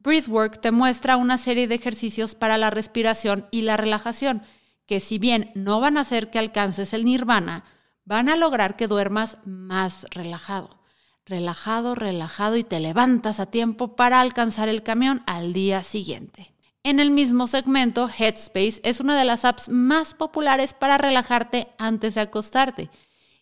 Breathwork 0.00 0.60
te 0.60 0.70
muestra 0.70 1.16
una 1.16 1.38
serie 1.38 1.68
de 1.68 1.76
ejercicios 1.76 2.34
para 2.34 2.58
la 2.58 2.70
respiración 2.70 3.46
y 3.50 3.62
la 3.62 3.76
relajación, 3.76 4.42
que 4.86 5.00
si 5.00 5.18
bien 5.18 5.50
no 5.54 5.80
van 5.80 5.96
a 5.96 6.00
hacer 6.00 6.30
que 6.30 6.38
alcances 6.38 6.92
el 6.92 7.04
nirvana, 7.04 7.64
van 8.04 8.28
a 8.28 8.36
lograr 8.36 8.76
que 8.76 8.88
duermas 8.88 9.38
más 9.44 10.06
relajado. 10.10 10.80
Relajado, 11.24 11.94
relajado 11.94 12.56
y 12.56 12.64
te 12.64 12.80
levantas 12.80 13.38
a 13.38 13.50
tiempo 13.50 13.94
para 13.94 14.20
alcanzar 14.20 14.68
el 14.68 14.82
camión 14.82 15.22
al 15.26 15.52
día 15.52 15.84
siguiente. 15.84 16.51
En 16.84 16.98
el 16.98 17.12
mismo 17.12 17.46
segmento, 17.46 18.08
Headspace 18.08 18.80
es 18.82 18.98
una 18.98 19.16
de 19.16 19.24
las 19.24 19.44
apps 19.44 19.68
más 19.68 20.14
populares 20.14 20.74
para 20.74 20.98
relajarte 20.98 21.68
antes 21.78 22.16
de 22.16 22.22
acostarte. 22.22 22.90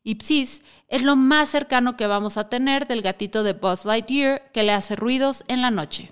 Y 0.04 0.16
Psis 0.16 0.60
es 0.88 1.02
lo 1.02 1.16
más 1.16 1.48
cercano 1.48 1.96
que 1.96 2.06
vamos 2.06 2.36
a 2.36 2.50
tener 2.50 2.86
del 2.86 3.00
gatito 3.00 3.42
de 3.42 3.54
Buzz 3.54 3.86
Lightyear 3.86 4.52
que 4.52 4.62
le 4.62 4.72
hace 4.72 4.94
ruidos 4.94 5.44
en 5.48 5.62
la 5.62 5.70
noche. 5.70 6.10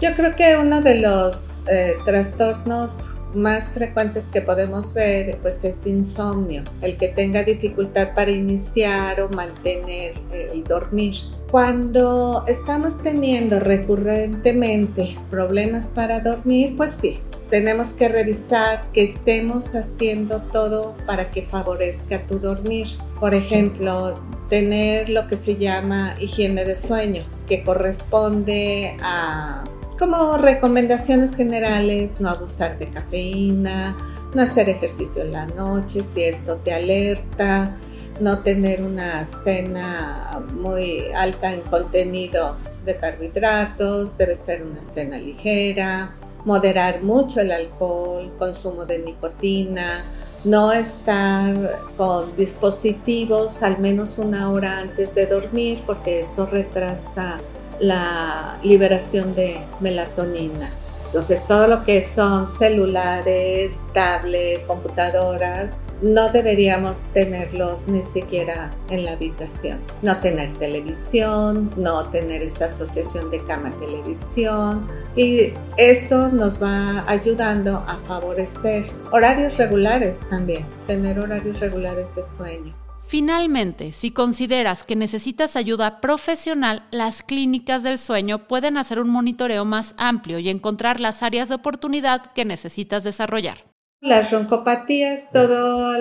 Yo 0.00 0.14
creo 0.14 0.36
que 0.36 0.56
uno 0.56 0.80
de 0.80 1.00
los 1.00 1.58
eh, 1.68 1.94
trastornos 2.04 3.16
más 3.34 3.72
frecuentes 3.72 4.28
que 4.28 4.40
podemos 4.40 4.94
ver 4.94 5.38
pues 5.42 5.64
es 5.64 5.84
insomnio, 5.84 6.62
el 6.80 6.96
que 6.96 7.08
tenga 7.08 7.42
dificultad 7.42 8.14
para 8.14 8.30
iniciar 8.30 9.20
o 9.20 9.28
mantener 9.30 10.14
el 10.30 10.62
dormir. 10.62 11.16
Cuando 11.52 12.46
estamos 12.48 13.02
teniendo 13.02 13.60
recurrentemente 13.60 15.18
problemas 15.28 15.84
para 15.84 16.20
dormir, 16.20 16.78
pues 16.78 16.92
sí, 16.92 17.20
tenemos 17.50 17.92
que 17.92 18.08
revisar 18.08 18.90
que 18.94 19.02
estemos 19.02 19.74
haciendo 19.74 20.40
todo 20.40 20.96
para 21.06 21.30
que 21.30 21.42
favorezca 21.42 22.26
tu 22.26 22.38
dormir. 22.38 22.86
Por 23.20 23.34
ejemplo, 23.34 24.18
tener 24.48 25.10
lo 25.10 25.28
que 25.28 25.36
se 25.36 25.56
llama 25.56 26.16
higiene 26.18 26.64
de 26.64 26.74
sueño, 26.74 27.26
que 27.46 27.62
corresponde 27.62 28.96
a 29.02 29.62
como 29.98 30.38
recomendaciones 30.38 31.36
generales, 31.36 32.14
no 32.18 32.30
abusar 32.30 32.78
de 32.78 32.86
cafeína, 32.86 33.94
no 34.34 34.40
hacer 34.40 34.70
ejercicio 34.70 35.20
en 35.20 35.32
la 35.32 35.44
noche 35.48 36.02
si 36.02 36.22
esto 36.22 36.56
te 36.56 36.72
alerta, 36.72 37.76
no 38.22 38.38
tener 38.38 38.82
una 38.82 39.24
cena 39.26 40.40
muy 40.54 41.06
alta 41.14 41.52
en 41.52 41.62
contenido 41.62 42.56
de 42.84 42.96
carbohidratos, 42.96 44.16
debe 44.16 44.36
ser 44.36 44.62
una 44.62 44.82
cena 44.82 45.18
ligera, 45.18 46.14
moderar 46.44 47.02
mucho 47.02 47.40
el 47.40 47.50
alcohol, 47.50 48.32
consumo 48.38 48.86
de 48.86 49.00
nicotina, 49.00 50.04
no 50.44 50.72
estar 50.72 51.80
con 51.96 52.36
dispositivos 52.36 53.62
al 53.62 53.78
menos 53.78 54.18
una 54.18 54.50
hora 54.50 54.78
antes 54.78 55.14
de 55.14 55.26
dormir 55.26 55.82
porque 55.84 56.20
esto 56.20 56.46
retrasa 56.46 57.40
la 57.80 58.58
liberación 58.62 59.34
de 59.34 59.60
melatonina. 59.80 60.70
Entonces 61.06 61.46
todo 61.46 61.66
lo 61.66 61.84
que 61.84 62.00
son 62.00 62.46
celulares, 62.46 63.80
tablets, 63.92 64.64
computadoras, 64.66 65.72
no 66.02 66.30
deberíamos 66.30 67.02
tenerlos 67.14 67.86
ni 67.86 68.02
siquiera 68.02 68.74
en 68.90 69.04
la 69.04 69.12
habitación. 69.12 69.78
No 70.02 70.18
tener 70.18 70.52
televisión, 70.54 71.70
no 71.76 72.10
tener 72.10 72.42
esa 72.42 72.66
asociación 72.66 73.30
de 73.30 73.42
cama-televisión. 73.44 74.88
Y 75.16 75.52
eso 75.76 76.28
nos 76.30 76.60
va 76.60 77.04
ayudando 77.08 77.84
a 77.86 77.98
favorecer 78.08 78.90
horarios 79.12 79.56
regulares 79.58 80.20
también, 80.28 80.66
tener 80.86 81.20
horarios 81.20 81.60
regulares 81.60 82.14
de 82.16 82.24
sueño. 82.24 82.74
Finalmente, 83.06 83.92
si 83.92 84.10
consideras 84.10 84.84
que 84.84 84.96
necesitas 84.96 85.54
ayuda 85.54 86.00
profesional, 86.00 86.86
las 86.90 87.22
clínicas 87.22 87.82
del 87.82 87.98
sueño 87.98 88.48
pueden 88.48 88.78
hacer 88.78 88.98
un 88.98 89.10
monitoreo 89.10 89.64
más 89.66 89.94
amplio 89.98 90.38
y 90.38 90.48
encontrar 90.48 90.98
las 90.98 91.22
áreas 91.22 91.48
de 91.50 91.56
oportunidad 91.56 92.32
que 92.32 92.46
necesitas 92.46 93.04
desarrollar. 93.04 93.71
Las 94.02 94.32
roncopatías, 94.32 95.30
todo 95.30 95.96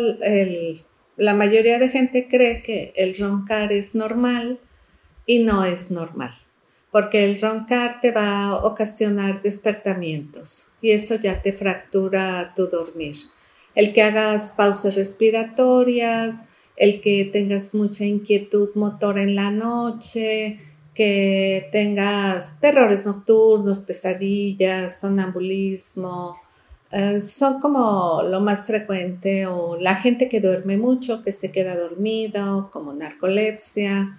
la 1.18 1.34
mayoría 1.36 1.78
de 1.78 1.88
gente 1.88 2.28
cree 2.28 2.64
que 2.64 2.94
el 2.96 3.16
roncar 3.16 3.72
es 3.72 3.94
normal 3.94 4.60
y 5.28 5.44
no 5.44 5.66
es 5.66 5.92
normal, 5.92 6.34
porque 6.92 7.26
el 7.26 7.40
roncar 7.40 8.02
te 8.02 8.10
va 8.10 8.46
a 8.46 8.56
ocasionar 8.56 9.44
despertamientos 9.44 10.70
y 10.82 10.94
eso 10.94 11.14
ya 11.14 11.44
te 11.44 11.54
fractura 11.54 12.54
tu 12.56 12.70
dormir. 12.70 13.18
El 13.76 13.94
que 13.94 14.02
hagas 14.02 14.50
pausas 14.50 14.96
respiratorias, 14.96 16.42
el 16.78 17.02
que 17.02 17.26
tengas 17.26 17.76
mucha 17.76 18.04
inquietud 18.04 18.70
motora 18.74 19.22
en 19.22 19.36
la 19.36 19.52
noche, 19.52 20.60
que 20.96 21.70
tengas 21.72 22.60
terrores 22.60 23.06
nocturnos, 23.06 23.82
pesadillas, 23.82 25.00
sonambulismo, 25.00 26.41
eh, 26.92 27.22
son 27.22 27.62
como 27.62 28.22
lo 28.24 28.42
más 28.42 28.66
frecuente 28.66 29.48
o 29.48 29.78
la 29.78 29.96
gente 29.96 30.28
que 30.28 30.42
duerme 30.42 30.78
mucho, 30.78 31.22
que 31.22 31.32
se 31.32 31.52
queda 31.52 31.76
dormido, 31.76 32.70
como 32.72 32.94
narcolepsia. 32.94 34.18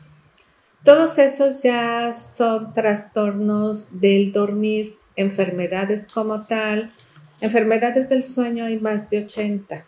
Todos 0.82 1.18
esos 1.18 1.62
ya 1.62 2.12
son 2.12 2.72
trastornos 2.72 4.00
del 4.00 4.32
dormir, 4.32 4.96
enfermedades 5.16 6.06
como 6.12 6.44
tal. 6.46 6.92
Enfermedades 7.40 8.08
del 8.08 8.22
sueño 8.22 8.64
hay 8.64 8.80
más 8.80 9.10
de 9.10 9.24
80. 9.24 9.84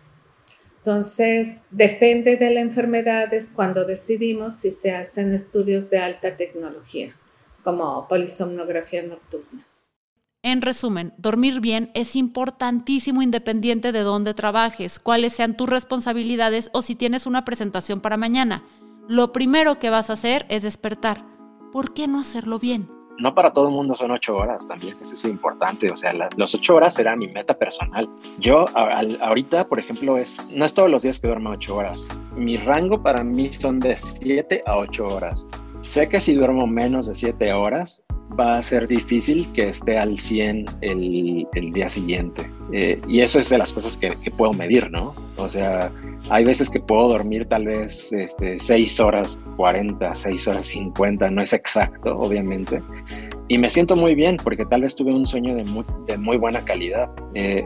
Entonces, 0.78 1.62
depende 1.70 2.36
de 2.36 2.50
la 2.50 2.60
enfermedad 2.60 3.32
es 3.32 3.50
cuando 3.50 3.86
decidimos 3.86 4.56
si 4.56 4.70
se 4.70 4.92
hacen 4.92 5.32
estudios 5.32 5.88
de 5.88 5.98
alta 5.98 6.36
tecnología, 6.36 7.08
como 7.62 8.06
polisomnografía 8.06 9.02
nocturna. 9.02 9.66
En 10.46 10.60
resumen, 10.60 11.14
dormir 11.16 11.60
bien 11.62 11.90
es 11.94 12.14
importantísimo 12.14 13.22
independiente 13.22 13.92
de 13.92 14.00
dónde 14.00 14.34
trabajes, 14.34 14.98
cuáles 14.98 15.32
sean 15.32 15.56
tus 15.56 15.70
responsabilidades 15.70 16.68
o 16.74 16.82
si 16.82 16.94
tienes 16.94 17.26
una 17.26 17.46
presentación 17.46 18.02
para 18.02 18.18
mañana. 18.18 18.62
Lo 19.08 19.32
primero 19.32 19.78
que 19.78 19.88
vas 19.88 20.10
a 20.10 20.12
hacer 20.12 20.44
es 20.50 20.62
despertar. 20.62 21.24
¿Por 21.72 21.94
qué 21.94 22.08
no 22.08 22.20
hacerlo 22.20 22.58
bien? 22.58 22.90
No 23.16 23.34
para 23.34 23.54
todo 23.54 23.68
el 23.68 23.74
mundo 23.74 23.94
son 23.94 24.10
ocho 24.10 24.36
horas 24.36 24.66
también, 24.66 24.98
eso 25.00 25.14
es 25.14 25.24
importante. 25.24 25.90
O 25.90 25.96
sea, 25.96 26.12
las 26.12 26.54
ocho 26.54 26.74
horas 26.74 26.92
será 26.92 27.16
mi 27.16 27.28
meta 27.28 27.56
personal. 27.56 28.06
Yo 28.38 28.66
ahorita, 28.74 29.66
por 29.66 29.78
ejemplo, 29.78 30.18
es 30.18 30.46
no 30.50 30.66
es 30.66 30.74
todos 30.74 30.90
los 30.90 31.04
días 31.04 31.18
que 31.20 31.26
duermo 31.26 31.52
ocho 31.52 31.76
horas. 31.76 32.06
Mi 32.36 32.58
rango 32.58 33.02
para 33.02 33.24
mí 33.24 33.50
son 33.50 33.80
de 33.80 33.96
siete 33.96 34.62
a 34.66 34.76
ocho 34.76 35.06
horas. 35.06 35.46
Sé 35.80 36.06
que 36.06 36.20
si 36.20 36.34
duermo 36.34 36.66
menos 36.66 37.06
de 37.06 37.14
siete 37.14 37.50
horas, 37.54 38.02
va 38.38 38.58
a 38.58 38.62
ser 38.62 38.88
difícil 38.88 39.50
que 39.52 39.68
esté 39.68 39.98
al 39.98 40.18
100 40.18 40.64
el, 40.80 41.46
el 41.54 41.72
día 41.72 41.88
siguiente. 41.88 42.50
Eh, 42.72 43.00
y 43.06 43.20
eso 43.20 43.38
es 43.38 43.50
de 43.50 43.58
las 43.58 43.72
cosas 43.72 43.96
que, 43.96 44.10
que, 44.22 44.30
puedo 44.30 44.52
medir, 44.52 44.90
¿no? 44.90 45.14
O 45.36 45.48
sea, 45.48 45.92
hay 46.30 46.44
veces 46.44 46.70
que 46.70 46.80
puedo 46.80 47.08
dormir 47.08 47.46
tal 47.46 47.66
vez 47.66 48.12
este, 48.12 48.58
6 48.58 49.00
horas 49.00 49.38
40, 49.56 50.14
6 50.14 50.48
horas 50.48 50.66
50, 50.66 51.28
no 51.28 51.42
es 51.42 51.52
exacto, 51.52 52.18
obviamente, 52.18 52.82
y 53.48 53.58
me 53.58 53.68
siento 53.68 53.94
muy 53.96 54.14
bien 54.14 54.36
porque 54.42 54.64
tal 54.64 54.82
vez 54.82 54.94
tuve 54.94 55.12
un 55.12 55.26
sueño 55.26 55.54
de 55.54 55.64
muy, 55.64 55.84
de 56.06 56.16
muy 56.16 56.36
buena 56.36 56.64
calidad. 56.64 57.10
Eh, 57.34 57.62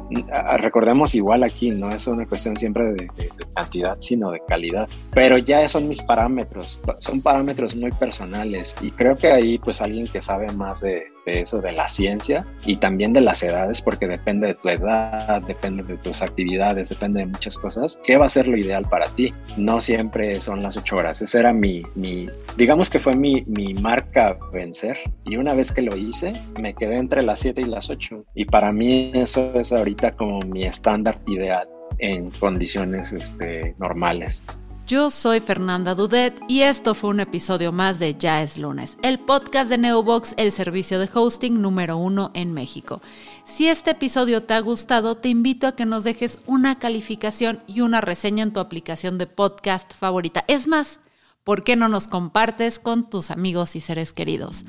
recordemos 0.58 1.14
igual 1.14 1.44
aquí, 1.44 1.70
no 1.70 1.90
es 1.90 2.06
una 2.06 2.24
cuestión 2.24 2.56
siempre 2.56 2.92
de, 2.92 3.06
cantidad, 3.54 3.96
sino 4.00 4.30
de 4.30 4.40
calidad. 4.46 4.88
Pero 5.12 5.38
ya 5.38 5.66
son 5.68 5.88
mis 5.88 6.02
parámetros, 6.02 6.80
son 6.98 7.20
parámetros 7.20 7.76
muy 7.76 7.90
personales 7.92 8.74
y 8.80 8.90
creo 8.90 9.16
que 9.16 9.30
ahí 9.30 9.58
pues 9.58 9.80
alguien 9.80 10.06
que 10.06 10.20
sabe 10.20 10.50
más 10.52 10.80
de, 10.80 11.04
de 11.28 11.40
eso, 11.40 11.60
de 11.60 11.72
la 11.72 11.88
ciencia 11.88 12.46
y 12.64 12.76
también 12.76 13.12
de 13.12 13.20
las 13.20 13.42
edades, 13.42 13.82
porque 13.82 14.06
depende 14.06 14.48
de 14.48 14.54
tu 14.54 14.68
edad, 14.68 15.42
depende 15.46 15.82
de 15.82 15.98
tus 15.98 16.22
actividades, 16.22 16.88
depende 16.88 17.20
de 17.20 17.26
muchas 17.26 17.58
cosas, 17.58 18.00
¿qué 18.04 18.16
va 18.16 18.26
a 18.26 18.28
ser 18.28 18.48
lo 18.48 18.56
ideal 18.56 18.84
para 18.88 19.06
ti? 19.06 19.32
No 19.56 19.80
siempre 19.80 20.40
son 20.40 20.62
las 20.62 20.76
ocho 20.76 20.96
horas. 20.96 21.20
Esa 21.22 21.40
era 21.40 21.52
mi, 21.52 21.82
mi 21.94 22.26
digamos 22.56 22.90
que 22.90 23.00
fue 23.00 23.14
mi, 23.14 23.42
mi 23.46 23.74
marca 23.74 24.38
vencer 24.52 24.98
y 25.24 25.36
una 25.36 25.54
vez 25.54 25.72
que 25.72 25.82
lo 25.82 25.96
hice, 25.96 26.32
me 26.60 26.74
quedé 26.74 26.96
entre 26.96 27.22
las 27.22 27.40
7 27.40 27.60
y 27.60 27.64
las 27.64 27.90
8. 27.90 28.24
Y 28.34 28.44
para 28.46 28.70
mí 28.72 29.10
eso 29.14 29.52
es 29.54 29.72
ahorita 29.72 30.12
como 30.12 30.40
mi 30.40 30.64
estándar 30.64 31.16
ideal 31.26 31.68
en 31.98 32.30
condiciones 32.30 33.12
este, 33.12 33.74
normales. 33.78 34.44
Yo 34.88 35.10
soy 35.10 35.40
Fernanda 35.40 35.94
Dudet 35.94 36.40
y 36.48 36.60
esto 36.60 36.94
fue 36.94 37.10
un 37.10 37.20
episodio 37.20 37.72
más 37.72 37.98
de 37.98 38.14
Ya 38.14 38.42
es 38.42 38.56
lunes, 38.56 38.96
el 39.02 39.18
podcast 39.18 39.68
de 39.68 39.76
Neobox, 39.76 40.32
el 40.38 40.50
servicio 40.50 40.98
de 40.98 41.10
hosting 41.12 41.60
número 41.60 41.98
uno 41.98 42.30
en 42.32 42.54
México. 42.54 43.02
Si 43.44 43.68
este 43.68 43.90
episodio 43.90 44.44
te 44.44 44.54
ha 44.54 44.60
gustado, 44.60 45.18
te 45.18 45.28
invito 45.28 45.66
a 45.66 45.76
que 45.76 45.84
nos 45.84 46.04
dejes 46.04 46.38
una 46.46 46.78
calificación 46.78 47.62
y 47.66 47.82
una 47.82 48.00
reseña 48.00 48.42
en 48.42 48.54
tu 48.54 48.60
aplicación 48.60 49.18
de 49.18 49.26
podcast 49.26 49.92
favorita. 49.92 50.46
Es 50.48 50.66
más, 50.66 51.00
¿por 51.44 51.64
qué 51.64 51.76
no 51.76 51.88
nos 51.88 52.08
compartes 52.08 52.78
con 52.78 53.10
tus 53.10 53.30
amigos 53.30 53.76
y 53.76 53.80
seres 53.80 54.14
queridos? 54.14 54.64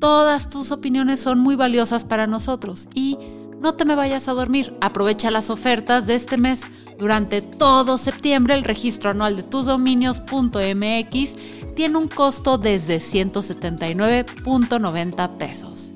Todas 0.00 0.50
tus 0.50 0.72
opiniones 0.72 1.20
son 1.20 1.38
muy 1.38 1.54
valiosas 1.54 2.04
para 2.04 2.26
nosotros 2.26 2.88
y 2.96 3.16
no 3.62 3.74
te 3.74 3.84
me 3.84 3.94
vayas 3.94 4.26
a 4.26 4.32
dormir. 4.32 4.76
Aprovecha 4.80 5.30
las 5.30 5.48
ofertas 5.48 6.08
de 6.08 6.16
este 6.16 6.36
mes. 6.36 6.62
Durante 7.02 7.42
todo 7.42 7.98
septiembre 7.98 8.54
el 8.54 8.62
registro 8.62 9.10
anual 9.10 9.34
de 9.34 9.42
tusdominios.mx 9.42 11.34
tiene 11.74 11.98
un 11.98 12.06
costo 12.06 12.58
desde 12.58 12.98
179.90 12.98 15.36
pesos. 15.36 15.91